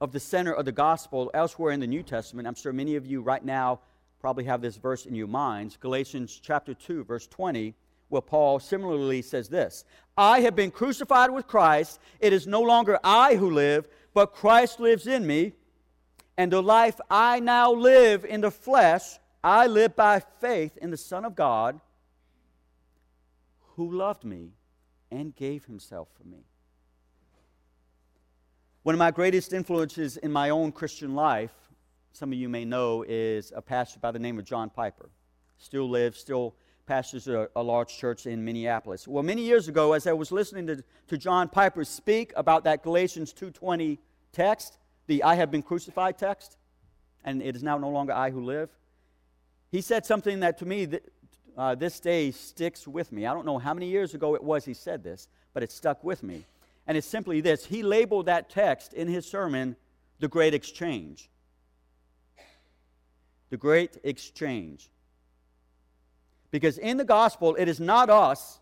of 0.00 0.12
the 0.12 0.20
center 0.20 0.52
of 0.52 0.64
the 0.64 0.72
gospel 0.72 1.30
elsewhere 1.34 1.72
in 1.72 1.80
the 1.80 1.86
New 1.86 2.02
Testament. 2.02 2.48
I'm 2.48 2.54
sure 2.54 2.72
many 2.72 2.96
of 2.96 3.06
you 3.06 3.22
right 3.22 3.44
now 3.44 3.80
probably 4.20 4.44
have 4.44 4.62
this 4.62 4.76
verse 4.76 5.06
in 5.06 5.14
your 5.14 5.26
minds 5.26 5.76
Galatians 5.76 6.40
chapter 6.42 6.74
2, 6.74 7.04
verse 7.04 7.26
20, 7.26 7.74
where 8.08 8.22
Paul 8.22 8.58
similarly 8.58 9.22
says 9.22 9.48
this 9.48 9.84
I 10.16 10.40
have 10.40 10.56
been 10.56 10.70
crucified 10.70 11.30
with 11.30 11.46
Christ. 11.46 12.00
It 12.20 12.32
is 12.32 12.46
no 12.46 12.62
longer 12.62 12.98
I 13.04 13.36
who 13.36 13.50
live, 13.50 13.88
but 14.12 14.32
Christ 14.32 14.80
lives 14.80 15.06
in 15.06 15.26
me. 15.26 15.52
And 16.36 16.50
the 16.50 16.62
life 16.62 17.00
I 17.08 17.38
now 17.38 17.72
live 17.72 18.24
in 18.24 18.40
the 18.40 18.50
flesh, 18.50 19.18
I 19.42 19.66
live 19.68 19.94
by 19.94 20.20
faith 20.40 20.76
in 20.78 20.90
the 20.90 20.96
Son 20.96 21.24
of 21.24 21.36
God 21.36 21.80
who 23.76 23.92
loved 23.92 24.24
me 24.24 24.52
and 25.10 25.34
gave 25.34 25.64
himself 25.66 26.08
for 26.16 26.26
me. 26.26 26.44
One 28.84 28.94
of 28.94 28.98
my 28.98 29.12
greatest 29.12 29.54
influences 29.54 30.18
in 30.18 30.30
my 30.30 30.50
own 30.50 30.70
Christian 30.70 31.14
life, 31.14 31.54
some 32.12 32.34
of 32.34 32.38
you 32.38 32.50
may 32.50 32.66
know, 32.66 33.02
is 33.08 33.50
a 33.56 33.62
pastor 33.62 33.98
by 33.98 34.12
the 34.12 34.18
name 34.18 34.38
of 34.38 34.44
John 34.44 34.68
Piper. 34.68 35.08
Still 35.56 35.88
lives, 35.88 36.18
still 36.18 36.54
pastors 36.84 37.26
a, 37.26 37.48
a, 37.56 37.62
large 37.62 37.96
church 37.96 38.26
in 38.26 38.44
Minneapolis. 38.44 39.08
Well, 39.08 39.22
many 39.22 39.40
years 39.40 39.68
ago, 39.68 39.94
as 39.94 40.06
I 40.06 40.12
was 40.12 40.30
listening 40.30 40.66
to, 40.66 40.84
to 41.06 41.16
John 41.16 41.48
Piper 41.48 41.82
speak 41.82 42.34
about 42.36 42.64
that 42.64 42.82
Galatians 42.82 43.32
2.20 43.32 43.96
text, 44.32 44.76
the 45.06 45.22
I 45.22 45.36
have 45.36 45.50
been 45.50 45.62
crucified 45.62 46.18
text, 46.18 46.58
and 47.24 47.40
it 47.40 47.56
is 47.56 47.62
now 47.62 47.78
no 47.78 47.88
longer 47.88 48.12
I 48.12 48.28
who 48.28 48.44
live, 48.44 48.68
he 49.70 49.80
said 49.80 50.04
something 50.04 50.40
that 50.40 50.58
to 50.58 50.66
me 50.66 50.86
uh, 51.56 51.74
this 51.74 52.00
day 52.00 52.32
sticks 52.32 52.86
with 52.86 53.12
me. 53.12 53.24
I 53.24 53.32
don't 53.32 53.46
know 53.46 53.56
how 53.56 53.72
many 53.72 53.88
years 53.88 54.12
ago 54.12 54.34
it 54.34 54.44
was 54.44 54.66
he 54.66 54.74
said 54.74 55.02
this, 55.02 55.28
but 55.54 55.62
it 55.62 55.72
stuck 55.72 56.04
with 56.04 56.22
me. 56.22 56.44
And 56.86 56.96
it's 56.96 57.06
simply 57.06 57.40
this 57.40 57.66
He 57.66 57.82
labeled 57.82 58.26
that 58.26 58.50
text 58.50 58.92
in 58.92 59.08
his 59.08 59.26
sermon, 59.26 59.76
The 60.20 60.28
Great 60.28 60.54
Exchange. 60.54 61.30
The 63.50 63.56
Great 63.56 63.98
Exchange. 64.04 64.90
Because 66.50 66.78
in 66.78 66.96
the 66.96 67.04
gospel, 67.04 67.56
it 67.56 67.68
is 67.68 67.80
not 67.80 68.10
us 68.10 68.60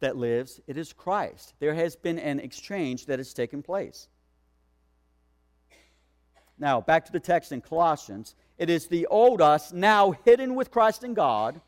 that 0.00 0.16
lives, 0.16 0.60
it 0.66 0.76
is 0.76 0.92
Christ. 0.92 1.54
There 1.58 1.74
has 1.74 1.96
been 1.96 2.18
an 2.18 2.40
exchange 2.40 3.06
that 3.06 3.18
has 3.18 3.34
taken 3.34 3.62
place. 3.62 4.08
Now, 6.58 6.80
back 6.80 7.04
to 7.06 7.12
the 7.12 7.20
text 7.20 7.52
in 7.52 7.60
Colossians. 7.60 8.34
It 8.58 8.68
is 8.68 8.86
the 8.86 9.06
old 9.06 9.40
us 9.40 9.72
now 9.72 10.12
hidden 10.24 10.54
with 10.54 10.70
Christ 10.70 11.04
in 11.04 11.14
God 11.14 11.60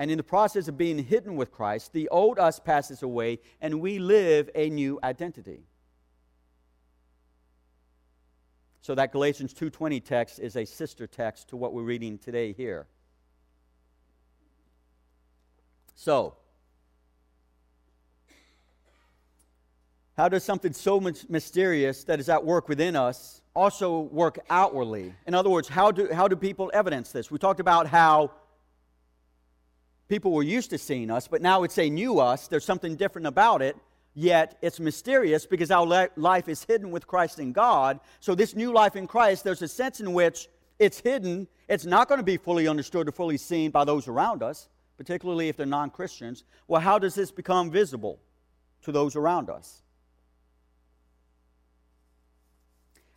and 0.00 0.10
in 0.10 0.16
the 0.16 0.24
process 0.24 0.66
of 0.66 0.78
being 0.78 1.04
hidden 1.04 1.36
with 1.36 1.52
Christ, 1.52 1.92
the 1.92 2.08
old 2.08 2.38
us 2.38 2.58
passes 2.58 3.02
away 3.02 3.38
and 3.60 3.82
we 3.82 3.98
live 3.98 4.48
a 4.54 4.70
new 4.70 4.98
identity. 5.04 5.66
So 8.80 8.94
that 8.94 9.12
Galatians 9.12 9.52
2:20 9.52 10.00
text 10.00 10.38
is 10.38 10.56
a 10.56 10.64
sister 10.64 11.06
text 11.06 11.48
to 11.48 11.56
what 11.58 11.74
we're 11.74 11.82
reading 11.82 12.16
today 12.16 12.54
here. 12.54 12.88
So, 15.94 16.34
how 20.16 20.30
does 20.30 20.44
something 20.44 20.72
so 20.72 20.98
mysterious 21.28 22.04
that 22.04 22.20
is 22.20 22.30
at 22.30 22.42
work 22.42 22.70
within 22.70 22.96
us 22.96 23.42
also 23.54 24.00
work 24.00 24.38
outwardly? 24.48 25.14
In 25.26 25.34
other 25.34 25.50
words, 25.50 25.68
how 25.68 25.90
do, 25.90 26.10
how 26.10 26.26
do 26.26 26.36
people 26.36 26.70
evidence 26.72 27.12
this? 27.12 27.30
We 27.30 27.38
talked 27.38 27.60
about 27.60 27.86
how 27.86 28.30
people 30.10 30.32
were 30.32 30.42
used 30.42 30.70
to 30.70 30.78
seeing 30.78 31.08
us, 31.08 31.28
but 31.28 31.40
now 31.40 31.62
it's 31.62 31.78
a 31.78 31.88
new 31.88 32.18
us. 32.18 32.48
There's 32.48 32.64
something 32.64 32.96
different 32.96 33.28
about 33.28 33.62
it, 33.62 33.76
yet 34.12 34.58
it's 34.60 34.80
mysterious 34.80 35.46
because 35.46 35.70
our 35.70 36.10
life 36.16 36.48
is 36.48 36.64
hidden 36.64 36.90
with 36.90 37.06
Christ 37.06 37.38
in 37.38 37.52
God. 37.52 38.00
So, 38.18 38.34
this 38.34 38.56
new 38.56 38.72
life 38.72 38.96
in 38.96 39.06
Christ, 39.06 39.44
there's 39.44 39.62
a 39.62 39.68
sense 39.68 40.00
in 40.00 40.12
which 40.12 40.48
it's 40.80 40.98
hidden. 40.98 41.46
It's 41.68 41.86
not 41.86 42.08
going 42.08 42.18
to 42.18 42.24
be 42.24 42.36
fully 42.36 42.66
understood 42.66 43.08
or 43.08 43.12
fully 43.12 43.36
seen 43.36 43.70
by 43.70 43.84
those 43.84 44.08
around 44.08 44.42
us, 44.42 44.68
particularly 44.98 45.48
if 45.48 45.56
they're 45.56 45.64
non 45.64 45.90
Christians. 45.90 46.42
Well, 46.66 46.80
how 46.80 46.98
does 46.98 47.14
this 47.14 47.30
become 47.30 47.70
visible 47.70 48.18
to 48.82 48.90
those 48.90 49.14
around 49.14 49.48
us? 49.48 49.82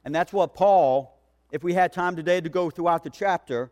And 0.06 0.14
that's 0.14 0.32
what 0.32 0.54
Paul, 0.54 1.20
if 1.52 1.64
we 1.64 1.74
had 1.74 1.91
time 1.91 2.16
today 2.16 2.39
to 2.39 2.50
go 2.50 2.70
throughout 2.70 3.04
the 3.04 3.10
chapter, 3.10 3.72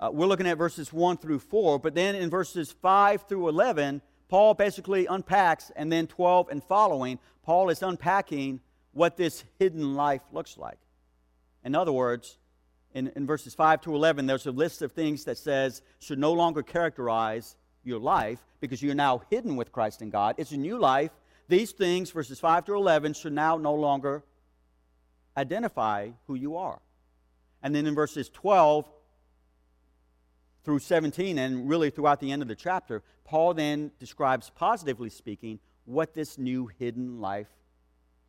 uh, 0.00 0.10
we're 0.12 0.26
looking 0.26 0.46
at 0.46 0.58
verses 0.58 0.92
1 0.92 1.16
through 1.16 1.40
4, 1.40 1.78
but 1.78 1.94
then 1.94 2.14
in 2.14 2.30
verses 2.30 2.70
5 2.70 3.22
through 3.22 3.48
11, 3.48 4.00
Paul 4.28 4.54
basically 4.54 5.06
unpacks, 5.06 5.72
and 5.74 5.90
then 5.90 6.06
12 6.06 6.48
and 6.50 6.62
following, 6.62 7.18
Paul 7.42 7.70
is 7.70 7.82
unpacking 7.82 8.60
what 8.92 9.16
this 9.16 9.44
hidden 9.58 9.94
life 9.94 10.22
looks 10.32 10.56
like. 10.56 10.78
In 11.64 11.74
other 11.74 11.92
words, 11.92 12.38
in, 12.94 13.08
in 13.16 13.26
verses 13.26 13.54
5 13.54 13.80
to 13.82 13.94
11, 13.94 14.26
there's 14.26 14.46
a 14.46 14.52
list 14.52 14.82
of 14.82 14.92
things 14.92 15.24
that 15.24 15.38
says 15.38 15.82
should 15.98 16.18
no 16.18 16.32
longer 16.32 16.62
characterize 16.62 17.56
your 17.82 17.98
life 17.98 18.38
because 18.60 18.82
you're 18.82 18.94
now 18.94 19.22
hidden 19.30 19.56
with 19.56 19.72
Christ 19.72 20.02
in 20.02 20.10
God. 20.10 20.36
It's 20.38 20.52
a 20.52 20.56
new 20.56 20.78
life. 20.78 21.10
These 21.48 21.72
things, 21.72 22.10
verses 22.10 22.38
5 22.38 22.66
to 22.66 22.74
11, 22.74 23.14
should 23.14 23.32
now 23.32 23.56
no 23.56 23.74
longer 23.74 24.22
identify 25.36 26.10
who 26.26 26.34
you 26.34 26.56
are. 26.56 26.80
And 27.62 27.74
then 27.74 27.86
in 27.86 27.94
verses 27.94 28.28
12 28.28 28.88
through 30.68 30.78
17 30.80 31.38
and 31.38 31.66
really 31.66 31.88
throughout 31.88 32.20
the 32.20 32.30
end 32.30 32.42
of 32.42 32.48
the 32.48 32.54
chapter, 32.54 33.02
Paul 33.24 33.54
then 33.54 33.90
describes, 33.98 34.50
positively 34.54 35.08
speaking, 35.08 35.60
what 35.86 36.12
this 36.12 36.36
new 36.36 36.66
hidden 36.78 37.22
life 37.22 37.48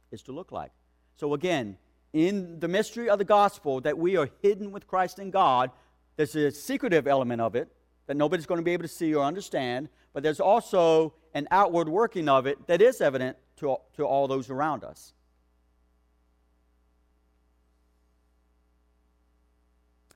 is 0.09 0.23
to 0.23 0.31
look 0.31 0.49
like. 0.49 0.71
So, 1.17 1.33
again, 1.33 1.75
in 2.13 2.61
the 2.61 2.69
mystery 2.69 3.09
of 3.09 3.17
the 3.19 3.25
gospel, 3.25 3.81
that 3.81 3.97
we 3.97 4.15
are 4.15 4.29
hidden 4.41 4.71
with 4.71 4.87
Christ 4.87 5.19
in 5.19 5.31
God, 5.31 5.71
there's 6.15 6.33
a 6.33 6.49
secretive 6.49 7.07
element 7.07 7.41
of 7.41 7.57
it 7.57 7.67
that 8.07 8.15
nobody's 8.15 8.45
going 8.45 8.59
to 8.59 8.63
be 8.63 8.71
able 8.71 8.83
to 8.83 8.87
see 8.87 9.13
or 9.13 9.25
understand, 9.25 9.89
but 10.13 10.23
there's 10.23 10.39
also 10.39 11.13
an 11.33 11.45
outward 11.51 11.89
working 11.89 12.29
of 12.29 12.47
it 12.47 12.67
that 12.67 12.81
is 12.81 13.01
evident 13.01 13.35
to, 13.57 13.75
to 13.97 14.05
all 14.05 14.29
those 14.29 14.49
around 14.49 14.85
us. 14.85 15.11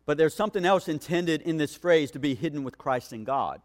But 0.05 0.17
there's 0.17 0.33
something 0.33 0.65
else 0.65 0.87
intended 0.87 1.41
in 1.41 1.57
this 1.57 1.75
phrase 1.75 2.11
to 2.11 2.19
be 2.19 2.35
hidden 2.35 2.63
with 2.63 2.77
Christ 2.77 3.13
in 3.13 3.23
God. 3.23 3.61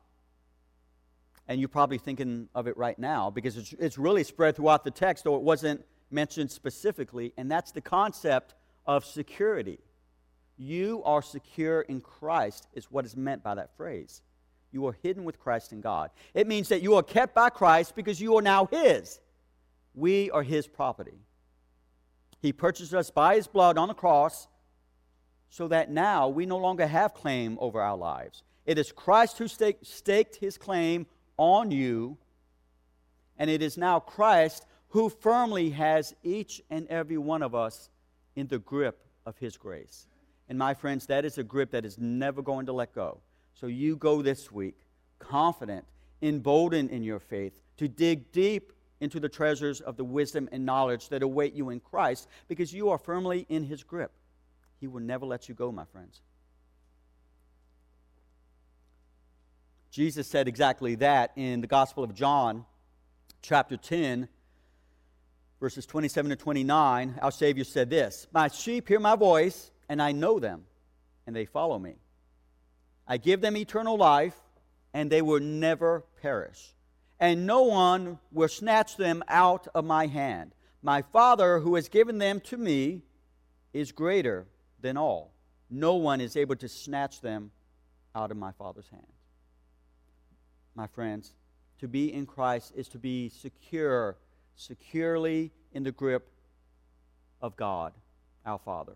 And 1.49 1.59
you're 1.61 1.69
probably 1.69 1.99
thinking 1.99 2.49
of 2.55 2.69
it 2.69 2.77
right 2.77 2.99
now 2.99 3.31
because 3.31 3.57
it's, 3.57 3.73
it's 3.79 3.99
really 3.99 4.23
spread 4.23 4.55
throughout 4.55 4.85
the 4.85 4.91
text, 4.91 5.25
though 5.25 5.37
it 5.37 5.43
wasn't 5.43 5.85
mentioned 6.11 6.51
specifically, 6.51 7.33
and 7.37 7.51
that's 7.51 7.73
the 7.73 7.81
concept 7.81 8.55
of 8.87 9.05
security. 9.05 9.79
You 10.57 11.03
are 11.05 11.23
secure 11.23 11.83
in 11.83 12.01
Christ, 12.01 12.69
is 12.73 12.91
what 12.91 13.05
is 13.05 13.17
meant 13.17 13.43
by 13.43 13.55
that 13.55 13.77
phrase. 13.77 14.23
You 14.73 14.87
are 14.87 14.97
hidden 15.03 15.25
with 15.25 15.39
Christ 15.39 15.73
in 15.73 15.81
God. 15.81 16.11
It 16.35 16.47
means 16.47 16.69
that 16.69 16.83
you 16.83 16.95
are 16.97 17.03
kept 17.03 17.35
by 17.35 17.51
Christ 17.51 17.95
because 17.97 18.21
you 18.21 18.37
are 18.37 18.43
now 18.43 18.67
His. 18.67 19.21
We 19.95 20.31
are 20.31 20.43
His 20.43 20.67
property. 20.67 21.19
He 22.41 22.53
purchased 22.53 22.93
us 22.93 23.11
by 23.11 23.37
His 23.37 23.47
blood 23.47 23.79
on 23.79 23.89
the 23.89 23.95
cross 23.95 24.49
so 25.51 25.69
that 25.69 25.91
now 25.91 26.29
we 26.29 26.47
no 26.47 26.59
longer 26.59 26.87
have 26.87 27.15
claim 27.15 27.57
over 27.61 27.81
our 27.81 27.97
lives. 27.97 28.43
It 28.67 28.79
is 28.79 28.93
Christ 28.93 29.39
who 29.39 29.49
staked 29.49 30.37
His 30.37 30.59
claim 30.59 31.07
on 31.37 31.71
you, 31.71 32.19
and 33.39 33.49
it 33.49 33.63
is 33.63 33.79
now 33.79 34.01
Christ 34.01 34.67
who 34.89 35.09
firmly 35.09 35.71
has 35.71 36.15
each 36.23 36.63
and 36.71 36.87
every 36.89 37.19
one 37.19 37.43
of 37.43 37.55
us 37.55 37.91
in 38.37 38.47
the 38.47 38.59
grip 38.59 39.07
of 39.27 39.39
His 39.39 39.57
grace. 39.57 40.07
And 40.49 40.59
my 40.59 40.75
friends, 40.75 41.07
that 41.07 41.25
is 41.25 41.39
a 41.39 41.43
grip 41.43 41.71
that 41.73 41.85
is 41.85 41.99
never 41.99 42.43
going 42.43 42.67
to 42.67 42.73
let 42.73 42.95
go. 42.95 43.21
So 43.55 43.67
you 43.67 43.97
go 43.97 44.23
this 44.23 44.51
week 44.51 44.77
confident, 45.19 45.85
emboldened 46.23 46.91
in 46.91 47.03
your 47.03 47.19
faith, 47.19 47.61
to 47.77 47.89
dig 47.89 48.33
deep 48.33 48.73
into 49.01 49.21
the 49.21 49.29
treasures 49.29 49.81
of 49.81 49.97
the 49.97 50.05
wisdom 50.05 50.49
and 50.53 50.65
knowledge 50.65 51.09
that 51.09 51.23
await 51.23 51.55
you 51.55 51.71
in 51.71 51.81
Christ 51.81 52.29
because 52.49 52.73
you 52.73 52.91
are 52.91 52.99
firmly 52.99 53.47
in 53.49 53.65
His 53.65 53.83
grip. 53.83 54.13
He 54.81 54.87
will 54.87 55.01
never 55.01 55.27
let 55.27 55.49
you 55.49 55.55
go, 55.55 55.73
my 55.73 55.85
friends. 55.85 56.21
Jesus 59.91 60.27
said 60.29 60.47
exactly 60.47 60.95
that 60.97 61.33
in 61.37 61.61
the 61.61 61.67
Gospel 61.67 62.05
of 62.05 62.15
John, 62.15 62.65
chapter 63.43 63.77
10, 63.77 64.29
verses 65.61 65.87
27 65.87 66.31
to 66.31 66.37
29. 66.37 67.19
Our 67.21 67.33
Savior 67.33 67.65
said 67.65 67.91
this 67.91 68.27
My 68.33 68.49
sheep 68.49 68.87
hear 68.87 69.01
my 69.01 69.17
voice, 69.17 69.71
and 69.89 70.01
I 70.01 70.13
know 70.13 70.39
them, 70.39 70.65
and 71.27 71.35
they 71.35 71.47
follow 71.47 71.79
me. 71.79 71.97
I 73.07 73.17
give 73.17 73.41
them 73.41 73.57
eternal 73.57 73.97
life, 73.97 74.37
and 74.95 75.11
they 75.11 75.23
will 75.23 75.41
never 75.41 76.05
perish. 76.23 76.75
And 77.19 77.47
no 77.47 77.63
one 77.63 78.19
will 78.31 78.49
snatch 78.49 78.97
them 78.97 79.25
out 79.27 79.67
of 79.75 79.85
my 79.85 80.07
hand. 80.07 80.53
My 80.83 81.03
Father, 81.03 81.59
who 81.59 81.75
has 81.75 81.89
given 81.89 82.19
them 82.19 82.41
to 82.43 82.57
me, 82.57 83.03
is 83.73 83.91
greater 83.91 84.47
than 84.81 84.97
all. 84.97 85.33
No 85.71 85.95
one 85.95 86.21
is 86.21 86.37
able 86.37 86.57
to 86.57 86.69
snatch 86.69 87.21
them 87.21 87.51
out 88.15 88.31
of 88.31 88.37
my 88.37 88.53
Father's 88.53 88.89
hand. 88.89 89.13
My 90.75 90.87
friends, 90.87 91.35
to 91.81 91.89
be 91.89 92.13
in 92.13 92.27
Christ 92.27 92.73
is 92.77 92.89
to 92.89 92.99
be 92.99 93.29
secure, 93.29 94.17
securely 94.57 95.53
in 95.73 95.83
the 95.83 95.93
grip 95.93 96.29
of 97.41 97.57
God, 97.57 97.93
our 98.45 98.59
Father. 98.59 98.95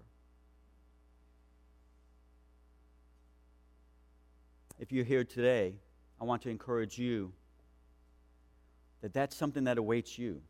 if 4.82 4.90
you're 4.90 5.04
here 5.04 5.22
today, 5.22 5.76
I 6.20 6.24
want 6.24 6.42
to 6.42 6.50
encourage 6.50 6.98
you 6.98 7.32
that 9.00 9.14
that's 9.14 9.36
something 9.36 9.62
that 9.62 9.78
awaits 9.78 10.18
you. 10.18 10.40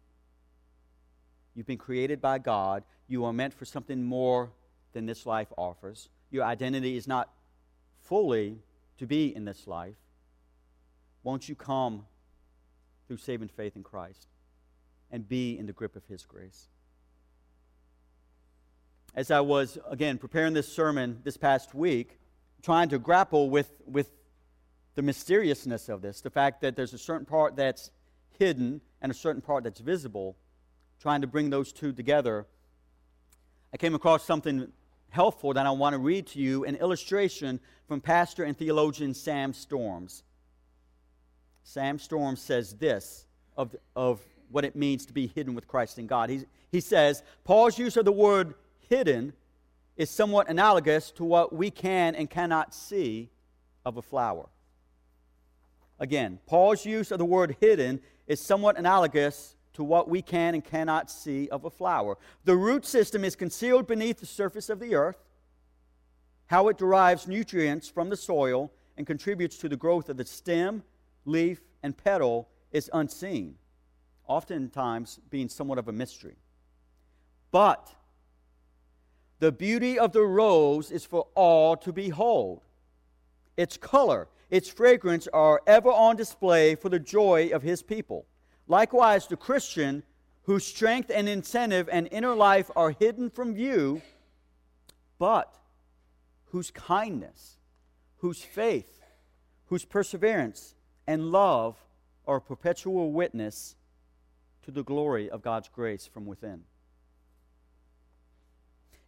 You've 1.54 1.66
been 1.66 1.76
created 1.76 2.22
by 2.22 2.38
God. 2.38 2.82
You 3.08 3.26
are 3.26 3.32
meant 3.34 3.52
for 3.52 3.66
something 3.66 4.02
more 4.02 4.50
than 4.92 5.06
this 5.06 5.26
life 5.26 5.48
offers. 5.56 6.08
Your 6.30 6.44
identity 6.44 6.96
is 6.96 7.06
not 7.06 7.30
fully 8.02 8.58
to 8.98 9.06
be 9.06 9.34
in 9.34 9.44
this 9.44 9.66
life. 9.66 9.96
Won't 11.22 11.48
you 11.48 11.54
come 11.54 12.06
through 13.06 13.18
saving 13.18 13.48
faith 13.48 13.76
in 13.76 13.82
Christ 13.82 14.28
and 15.10 15.28
be 15.28 15.58
in 15.58 15.66
the 15.66 15.72
grip 15.72 15.96
of 15.96 16.04
His 16.06 16.24
grace? 16.24 16.68
As 19.14 19.30
I 19.30 19.40
was, 19.40 19.78
again, 19.90 20.18
preparing 20.18 20.54
this 20.54 20.72
sermon 20.72 21.20
this 21.22 21.36
past 21.36 21.74
week, 21.74 22.18
trying 22.62 22.88
to 22.88 22.98
grapple 22.98 23.50
with, 23.50 23.70
with 23.86 24.10
the 24.94 25.02
mysteriousness 25.02 25.88
of 25.88 26.00
this, 26.00 26.20
the 26.22 26.30
fact 26.30 26.62
that 26.62 26.76
there's 26.76 26.94
a 26.94 26.98
certain 26.98 27.26
part 27.26 27.56
that's 27.56 27.90
hidden 28.38 28.80
and 29.02 29.12
a 29.12 29.14
certain 29.14 29.42
part 29.42 29.64
that's 29.64 29.80
visible, 29.80 30.36
trying 31.00 31.20
to 31.20 31.26
bring 31.26 31.50
those 31.50 31.72
two 31.72 31.92
together, 31.92 32.46
I 33.72 33.76
came 33.76 33.94
across 33.94 34.24
something 34.24 34.72
helpful 35.12 35.52
that 35.52 35.66
I 35.66 35.70
want 35.70 35.92
to 35.92 35.98
read 35.98 36.26
to 36.28 36.38
you 36.38 36.64
an 36.64 36.74
illustration 36.76 37.60
from 37.86 38.00
pastor 38.00 38.44
and 38.44 38.56
theologian 38.56 39.12
Sam 39.12 39.52
Storms. 39.52 40.22
Sam 41.64 41.98
Storms 41.98 42.40
says 42.40 42.74
this 42.74 43.26
of, 43.54 43.76
of 43.94 44.20
what 44.50 44.64
it 44.64 44.74
means 44.74 45.04
to 45.06 45.12
be 45.12 45.26
hidden 45.26 45.54
with 45.54 45.68
Christ 45.68 45.98
in 45.98 46.06
God. 46.06 46.30
He, 46.30 46.44
he 46.70 46.80
says, 46.80 47.22
Paul's 47.44 47.78
use 47.78 47.98
of 47.98 48.06
the 48.06 48.12
word 48.12 48.54
hidden 48.88 49.34
is 49.98 50.08
somewhat 50.08 50.48
analogous 50.48 51.10
to 51.12 51.24
what 51.24 51.54
we 51.54 51.70
can 51.70 52.14
and 52.14 52.30
cannot 52.30 52.74
see 52.74 53.28
of 53.84 53.98
a 53.98 54.02
flower. 54.02 54.48
Again, 56.00 56.38
Paul's 56.46 56.86
use 56.86 57.10
of 57.10 57.18
the 57.18 57.24
word 57.26 57.56
hidden 57.60 58.00
is 58.26 58.40
somewhat 58.40 58.78
analogous 58.78 59.56
to 59.74 59.84
what 59.84 60.08
we 60.08 60.22
can 60.22 60.54
and 60.54 60.64
cannot 60.64 61.10
see 61.10 61.48
of 61.48 61.64
a 61.64 61.70
flower. 61.70 62.18
The 62.44 62.56
root 62.56 62.84
system 62.84 63.24
is 63.24 63.36
concealed 63.36 63.86
beneath 63.86 64.20
the 64.20 64.26
surface 64.26 64.68
of 64.68 64.80
the 64.80 64.94
earth. 64.94 65.16
How 66.46 66.68
it 66.68 66.78
derives 66.78 67.26
nutrients 67.26 67.88
from 67.88 68.10
the 68.10 68.16
soil 68.16 68.72
and 68.96 69.06
contributes 69.06 69.56
to 69.58 69.68
the 69.68 69.76
growth 69.76 70.08
of 70.08 70.16
the 70.16 70.26
stem, 70.26 70.82
leaf, 71.24 71.60
and 71.82 71.96
petal 71.96 72.48
is 72.70 72.90
unseen, 72.92 73.56
oftentimes 74.26 75.18
being 75.30 75.48
somewhat 75.48 75.78
of 75.78 75.88
a 75.88 75.92
mystery. 75.92 76.36
But 77.50 77.94
the 79.38 79.52
beauty 79.52 79.98
of 79.98 80.12
the 80.12 80.22
rose 80.22 80.90
is 80.90 81.04
for 81.04 81.26
all 81.34 81.76
to 81.78 81.92
behold. 81.92 82.62
Its 83.56 83.76
color, 83.76 84.28
its 84.50 84.68
fragrance 84.68 85.26
are 85.32 85.60
ever 85.66 85.90
on 85.90 86.16
display 86.16 86.74
for 86.74 86.88
the 86.88 86.98
joy 86.98 87.50
of 87.52 87.62
his 87.62 87.82
people. 87.82 88.26
Likewise, 88.72 89.26
the 89.26 89.36
Christian, 89.36 90.02
whose 90.44 90.64
strength 90.64 91.10
and 91.14 91.28
incentive 91.28 91.90
and 91.92 92.08
inner 92.10 92.34
life 92.34 92.70
are 92.74 92.88
hidden 92.88 93.28
from 93.28 93.52
view, 93.52 94.00
but 95.18 95.54
whose 96.46 96.70
kindness, 96.70 97.58
whose 98.16 98.40
faith, 98.40 99.02
whose 99.66 99.84
perseverance 99.84 100.74
and 101.06 101.30
love 101.30 101.76
are 102.26 102.36
a 102.36 102.40
perpetual 102.40 103.12
witness 103.12 103.76
to 104.62 104.70
the 104.70 104.82
glory 104.82 105.28
of 105.28 105.42
God's 105.42 105.68
grace 105.68 106.06
from 106.06 106.24
within. 106.24 106.62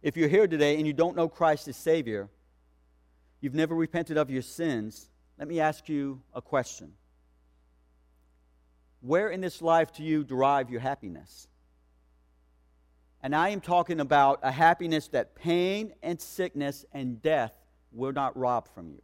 If 0.03 0.15
you're 0.15 0.29
here 0.29 0.45
today 0.47 0.77
and 0.77 0.85
you 0.85 0.93
don't 0.93 1.15
know 1.15 1.27
Christ 1.27 1.67
as 1.67 1.75
Savior, 1.75 2.29
you've 3.41 3.55
never 3.55 3.73
repented 3.73 4.15
of 4.15 4.29
your 4.29 4.43
sins, 4.43 5.09
let 5.39 5.47
me 5.47 5.59
ask 5.59 5.89
you 5.89 6.21
a 6.35 6.41
question. 6.43 6.91
Where 9.05 9.29
in 9.29 9.39
this 9.39 9.61
life 9.61 9.93
do 9.93 10.03
you 10.03 10.23
derive 10.23 10.71
your 10.71 10.79
happiness? 10.79 11.47
And 13.21 13.35
I 13.35 13.49
am 13.49 13.61
talking 13.61 13.99
about 13.99 14.39
a 14.41 14.51
happiness 14.51 15.09
that 15.09 15.35
pain 15.35 15.93
and 16.01 16.19
sickness 16.19 16.85
and 16.91 17.21
death 17.21 17.53
will 17.91 18.13
not 18.13 18.35
rob 18.35 18.67
from 18.73 18.89
you. 18.89 19.03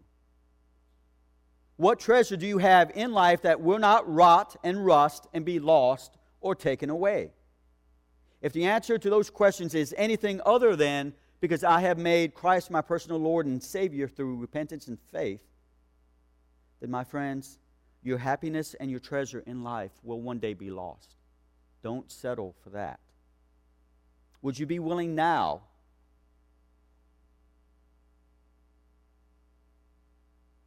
What 1.75 1.99
treasure 1.99 2.35
do 2.35 2.47
you 2.47 2.57
have 2.57 2.91
in 2.95 3.11
life 3.11 3.43
that 3.43 3.61
will 3.61 3.77
not 3.77 4.11
rot 4.11 4.55
and 4.63 4.83
rust 4.83 5.27
and 5.33 5.45
be 5.45 5.59
lost 5.59 6.17
or 6.39 6.55
taken 6.55 6.89
away? 6.89 7.31
If 8.41 8.53
the 8.53 8.65
answer 8.65 8.97
to 8.97 9.09
those 9.09 9.29
questions 9.29 9.75
is 9.75 9.93
anything 9.95 10.41
other 10.47 10.75
than 10.75 11.13
because 11.41 11.63
I 11.63 11.81
have 11.81 11.99
made 11.99 12.33
Christ 12.33 12.71
my 12.71 12.81
personal 12.81 13.19
Lord 13.19 13.45
and 13.45 13.61
Savior 13.61 14.07
through 14.07 14.37
repentance 14.37 14.87
and 14.87 14.97
faith, 15.11 15.43
then, 16.79 16.89
my 16.89 17.03
friends, 17.03 17.59
your 18.03 18.17
happiness 18.17 18.73
and 18.79 18.89
your 18.89 18.99
treasure 18.99 19.43
in 19.45 19.63
life 19.63 19.91
will 20.03 20.21
one 20.21 20.39
day 20.39 20.53
be 20.53 20.69
lost. 20.69 21.15
Don't 21.83 22.11
settle 22.11 22.55
for 22.63 22.71
that. 22.71 22.99
Would 24.41 24.57
you 24.57 24.65
be 24.65 24.79
willing 24.79 25.15
now 25.15 25.61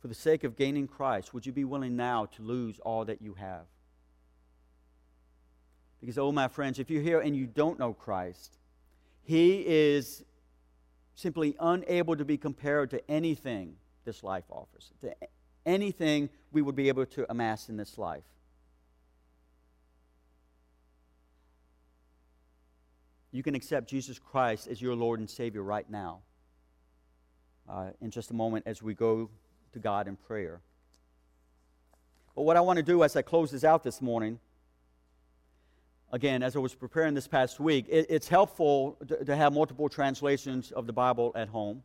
for 0.04 0.08
the 0.08 0.14
sake 0.14 0.44
of 0.44 0.54
gaining 0.54 0.86
Christ, 0.86 1.32
would 1.32 1.46
you 1.46 1.52
be 1.52 1.64
willing 1.64 1.96
now 1.96 2.26
to 2.26 2.42
lose 2.42 2.78
all 2.80 3.06
that 3.06 3.22
you 3.22 3.32
have? 3.40 3.64
Because, 5.98 6.18
oh, 6.18 6.30
my 6.30 6.46
friends, 6.46 6.78
if 6.78 6.90
you're 6.90 7.00
here 7.00 7.20
and 7.20 7.34
you 7.34 7.46
don't 7.46 7.78
know 7.78 7.94
Christ, 7.94 8.58
He 9.22 9.64
is 9.66 10.22
simply 11.14 11.56
unable 11.58 12.16
to 12.16 12.24
be 12.26 12.36
compared 12.36 12.90
to 12.90 13.10
anything 13.10 13.76
this 14.04 14.22
life 14.22 14.44
offers, 14.50 14.92
to 15.00 15.14
anything 15.64 16.28
we 16.54 16.62
would 16.62 16.76
be 16.76 16.88
able 16.88 17.04
to 17.04 17.26
amass 17.30 17.68
in 17.68 17.76
this 17.76 17.98
life. 17.98 18.22
You 23.32 23.42
can 23.42 23.56
accept 23.56 23.90
Jesus 23.90 24.18
Christ 24.18 24.68
as 24.68 24.80
your 24.80 24.94
Lord 24.94 25.18
and 25.18 25.28
Savior 25.28 25.62
right 25.62 25.88
now. 25.90 26.20
Uh, 27.68 27.90
in 28.00 28.10
just 28.10 28.30
a 28.30 28.34
moment, 28.34 28.64
as 28.66 28.82
we 28.82 28.94
go 28.94 29.28
to 29.72 29.78
God 29.78 30.06
in 30.06 30.16
prayer. 30.16 30.60
But 32.36 32.42
what 32.42 32.56
I 32.56 32.60
want 32.60 32.76
to 32.76 32.82
do 32.82 33.02
as 33.02 33.16
I 33.16 33.22
close 33.22 33.50
this 33.50 33.64
out 33.64 33.82
this 33.82 34.02
morning, 34.02 34.38
again, 36.12 36.42
as 36.42 36.56
I 36.56 36.58
was 36.58 36.74
preparing 36.74 37.14
this 37.14 37.26
past 37.26 37.58
week, 37.58 37.86
it, 37.88 38.06
it's 38.10 38.28
helpful 38.28 38.98
to, 39.08 39.24
to, 39.24 39.34
have 39.34 39.54
multiple 39.54 39.88
translations 39.88 40.72
of 40.72 40.86
the 40.86 40.92
Bible 40.92 41.32
at 41.34 41.48
home 41.48 41.82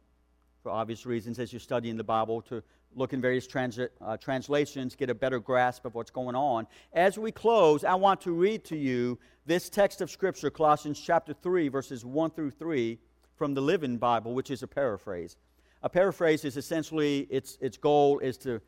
for 0.61 0.70
obvious 0.70 1.05
reasons 1.05 1.39
as 1.39 1.53
you're 1.53 1.61
studying 1.61 1.95
the 1.95 2.03
Bible 2.03 2.41
to 2.43 2.61
look 2.95 3.13
in 3.13 3.21
various 3.21 3.47
trans, 3.47 3.79
uh, 3.79 4.17
translations, 4.17 4.95
get 4.95 5.09
a 5.09 5.15
better 5.15 5.39
grasp 5.39 5.85
of 5.85 5.95
what's 5.95 6.11
going 6.11 6.35
on. 6.35 6.67
As 6.93 7.17
we 7.17 7.31
close, 7.31 7.83
I 7.83 7.95
want 7.95 8.21
to 8.21 8.31
read 8.31 8.63
to 8.65 8.75
you 8.75 9.19
this 9.45 9.69
text 9.69 10.01
of 10.01 10.09
Scripture, 10.09 10.49
Colossians 10.49 10.99
chapter 10.99 11.33
3, 11.33 11.69
verses 11.69 12.03
1 12.03 12.31
through 12.31 12.51
3, 12.51 12.97
from 13.35 13.53
the 13.53 13.61
Living 13.61 13.97
Bible, 13.97 14.33
which 14.33 14.51
is 14.51 14.63
a 14.63 14.67
paraphrase. 14.67 15.37
A 15.81 15.89
paraphrase 15.89 16.43
is 16.43 16.57
essentially, 16.57 17.27
its, 17.29 17.57
its 17.61 17.77
goal 17.77 18.19
is 18.19 18.37
to 18.39 18.61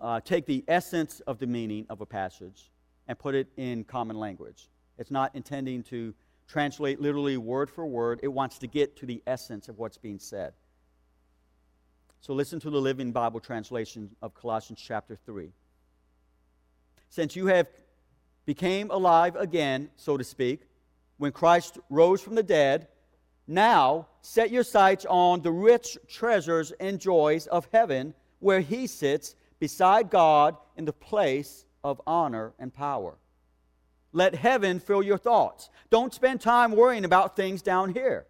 uh, 0.00 0.20
take 0.20 0.46
the 0.46 0.64
essence 0.68 1.20
of 1.26 1.38
the 1.38 1.46
meaning 1.46 1.86
of 1.90 2.00
a 2.00 2.06
passage 2.06 2.70
and 3.08 3.18
put 3.18 3.34
it 3.34 3.48
in 3.56 3.84
common 3.84 4.18
language. 4.18 4.68
It's 4.98 5.10
not 5.10 5.34
intending 5.34 5.82
to 5.84 6.14
translate 6.48 7.00
literally 7.00 7.36
word 7.36 7.70
for 7.70 7.86
word, 7.86 8.20
it 8.22 8.28
wants 8.28 8.58
to 8.58 8.66
get 8.66 8.96
to 8.96 9.06
the 9.06 9.22
essence 9.26 9.68
of 9.68 9.78
what's 9.78 9.98
being 9.98 10.18
said. 10.18 10.52
So 12.22 12.34
listen 12.34 12.60
to 12.60 12.70
the 12.70 12.80
Living 12.80 13.10
Bible 13.10 13.40
translation 13.40 14.14
of 14.22 14.32
Colossians 14.32 14.80
chapter 14.80 15.18
3. 15.26 15.50
Since 17.08 17.34
you 17.34 17.46
have 17.46 17.66
became 18.46 18.92
alive 18.92 19.34
again, 19.34 19.90
so 19.96 20.16
to 20.16 20.22
speak, 20.22 20.60
when 21.16 21.32
Christ 21.32 21.80
rose 21.90 22.22
from 22.22 22.36
the 22.36 22.44
dead, 22.44 22.86
now 23.48 24.06
set 24.20 24.52
your 24.52 24.62
sights 24.62 25.04
on 25.10 25.42
the 25.42 25.50
rich 25.50 25.98
treasures 26.08 26.70
and 26.78 27.00
joys 27.00 27.48
of 27.48 27.66
heaven, 27.72 28.14
where 28.38 28.60
he 28.60 28.86
sits 28.86 29.34
beside 29.58 30.08
God 30.08 30.56
in 30.76 30.84
the 30.84 30.92
place 30.92 31.64
of 31.82 32.00
honor 32.06 32.52
and 32.56 32.72
power. 32.72 33.18
Let 34.12 34.36
heaven 34.36 34.78
fill 34.78 35.02
your 35.02 35.18
thoughts. 35.18 35.70
Don't 35.90 36.14
spend 36.14 36.40
time 36.40 36.70
worrying 36.70 37.04
about 37.04 37.34
things 37.34 37.62
down 37.62 37.92
here. 37.92 38.26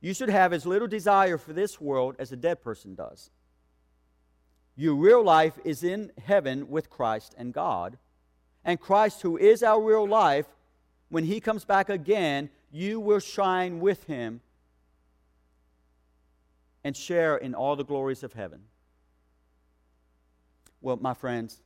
You 0.00 0.14
should 0.14 0.30
have 0.30 0.52
as 0.52 0.64
little 0.64 0.88
desire 0.88 1.36
for 1.36 1.52
this 1.52 1.80
world 1.80 2.16
as 2.18 2.32
a 2.32 2.36
dead 2.36 2.62
person 2.62 2.94
does. 2.94 3.30
Your 4.76 4.94
real 4.94 5.22
life 5.22 5.58
is 5.64 5.84
in 5.84 6.10
heaven 6.24 6.70
with 6.70 6.88
Christ 6.88 7.34
and 7.36 7.52
God. 7.52 7.98
And 8.64 8.80
Christ, 8.80 9.22
who 9.22 9.36
is 9.36 9.62
our 9.62 9.82
real 9.82 10.08
life, 10.08 10.46
when 11.10 11.24
he 11.24 11.40
comes 11.40 11.64
back 11.64 11.90
again, 11.90 12.48
you 12.70 13.00
will 13.00 13.18
shine 13.18 13.80
with 13.80 14.04
him 14.04 14.40
and 16.82 16.96
share 16.96 17.36
in 17.36 17.54
all 17.54 17.76
the 17.76 17.84
glories 17.84 18.22
of 18.22 18.32
heaven. 18.32 18.62
Well, 20.80 20.96
my 20.96 21.12
friends, 21.12 21.60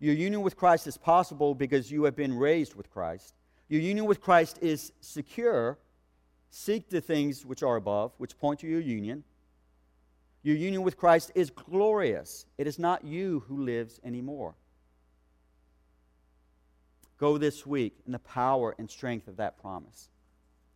your 0.00 0.14
union 0.14 0.42
with 0.42 0.56
Christ 0.56 0.86
is 0.86 0.96
possible 0.96 1.54
because 1.54 1.90
you 1.90 2.04
have 2.04 2.16
been 2.16 2.36
raised 2.36 2.74
with 2.74 2.90
Christ. 2.90 3.34
Your 3.68 3.80
union 3.80 4.06
with 4.06 4.20
Christ 4.20 4.58
is 4.60 4.92
secure. 5.00 5.78
Seek 6.56 6.88
the 6.88 7.00
things 7.00 7.44
which 7.44 7.64
are 7.64 7.74
above, 7.74 8.12
which 8.18 8.38
point 8.38 8.60
to 8.60 8.68
your 8.68 8.80
union. 8.80 9.24
Your 10.44 10.54
union 10.54 10.84
with 10.84 10.96
Christ 10.96 11.32
is 11.34 11.50
glorious. 11.50 12.46
It 12.58 12.68
is 12.68 12.78
not 12.78 13.04
you 13.04 13.42
who 13.48 13.64
lives 13.64 13.98
anymore. 14.04 14.54
Go 17.18 17.38
this 17.38 17.66
week 17.66 17.96
in 18.06 18.12
the 18.12 18.20
power 18.20 18.72
and 18.78 18.88
strength 18.88 19.26
of 19.26 19.38
that 19.38 19.60
promise. 19.60 20.10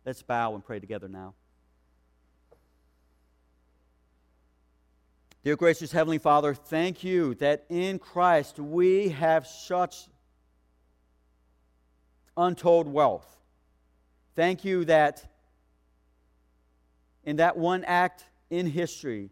Let's 0.05 0.21
bow 0.21 0.53
and 0.53 0.65
pray 0.65 0.81
together 0.81 1.07
now. 1.07 1.33
Dear 5.45 5.55
gracious 5.55 5.93
Heavenly 5.93 6.17
Father, 6.17 6.53
thank 6.53 7.05
you 7.05 7.35
that 7.35 7.63
in 7.69 7.99
Christ 7.99 8.59
we 8.59 9.09
have 9.09 9.47
such 9.47 10.09
untold 12.35 12.85
wealth. 12.85 13.37
Thank 14.35 14.65
you 14.65 14.83
that 14.83 15.25
in 17.29 17.35
that 17.35 17.55
one 17.55 17.83
act 17.83 18.23
in 18.49 18.65
history 18.65 19.29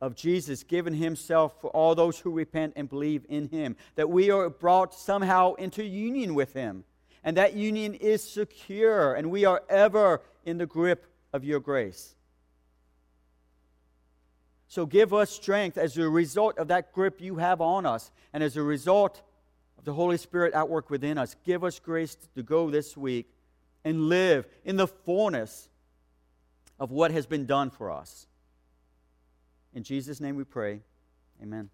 of 0.00 0.14
Jesus 0.14 0.62
giving 0.62 0.94
himself 0.94 1.60
for 1.60 1.68
all 1.70 1.96
those 1.96 2.16
who 2.16 2.30
repent 2.30 2.74
and 2.76 2.88
believe 2.88 3.26
in 3.28 3.48
him, 3.48 3.74
that 3.96 4.08
we 4.08 4.30
are 4.30 4.48
brought 4.48 4.94
somehow 4.94 5.54
into 5.54 5.82
union 5.84 6.36
with 6.36 6.52
him 6.52 6.84
and 7.24 7.36
that 7.36 7.54
union 7.54 7.94
is 7.94 8.22
secure, 8.22 9.14
and 9.14 9.32
we 9.32 9.44
are 9.44 9.64
ever 9.68 10.22
in 10.44 10.58
the 10.58 10.66
grip 10.66 11.08
of 11.32 11.42
your 11.42 11.58
grace. 11.58 12.14
So 14.68 14.86
give 14.86 15.12
us 15.12 15.28
strength 15.28 15.76
as 15.76 15.98
a 15.98 16.08
result 16.08 16.56
of 16.56 16.68
that 16.68 16.92
grip 16.92 17.20
you 17.20 17.34
have 17.38 17.60
on 17.60 17.84
us, 17.84 18.12
and 18.32 18.44
as 18.44 18.56
a 18.56 18.62
result 18.62 19.20
of 19.76 19.84
the 19.84 19.92
Holy 19.92 20.18
Spirit 20.18 20.54
at 20.54 20.68
work 20.68 20.88
within 20.88 21.18
us. 21.18 21.34
Give 21.44 21.64
us 21.64 21.80
grace 21.80 22.16
to 22.36 22.44
go 22.44 22.70
this 22.70 22.96
week 22.96 23.28
and 23.84 24.08
live 24.08 24.46
in 24.64 24.76
the 24.76 24.86
fullness 24.86 25.68
of 26.78 26.90
what 26.90 27.10
has 27.10 27.26
been 27.26 27.46
done 27.46 27.70
for 27.70 27.90
us. 27.90 28.26
In 29.74 29.82
Jesus' 29.82 30.20
name 30.20 30.36
we 30.36 30.44
pray. 30.44 30.80
Amen. 31.42 31.70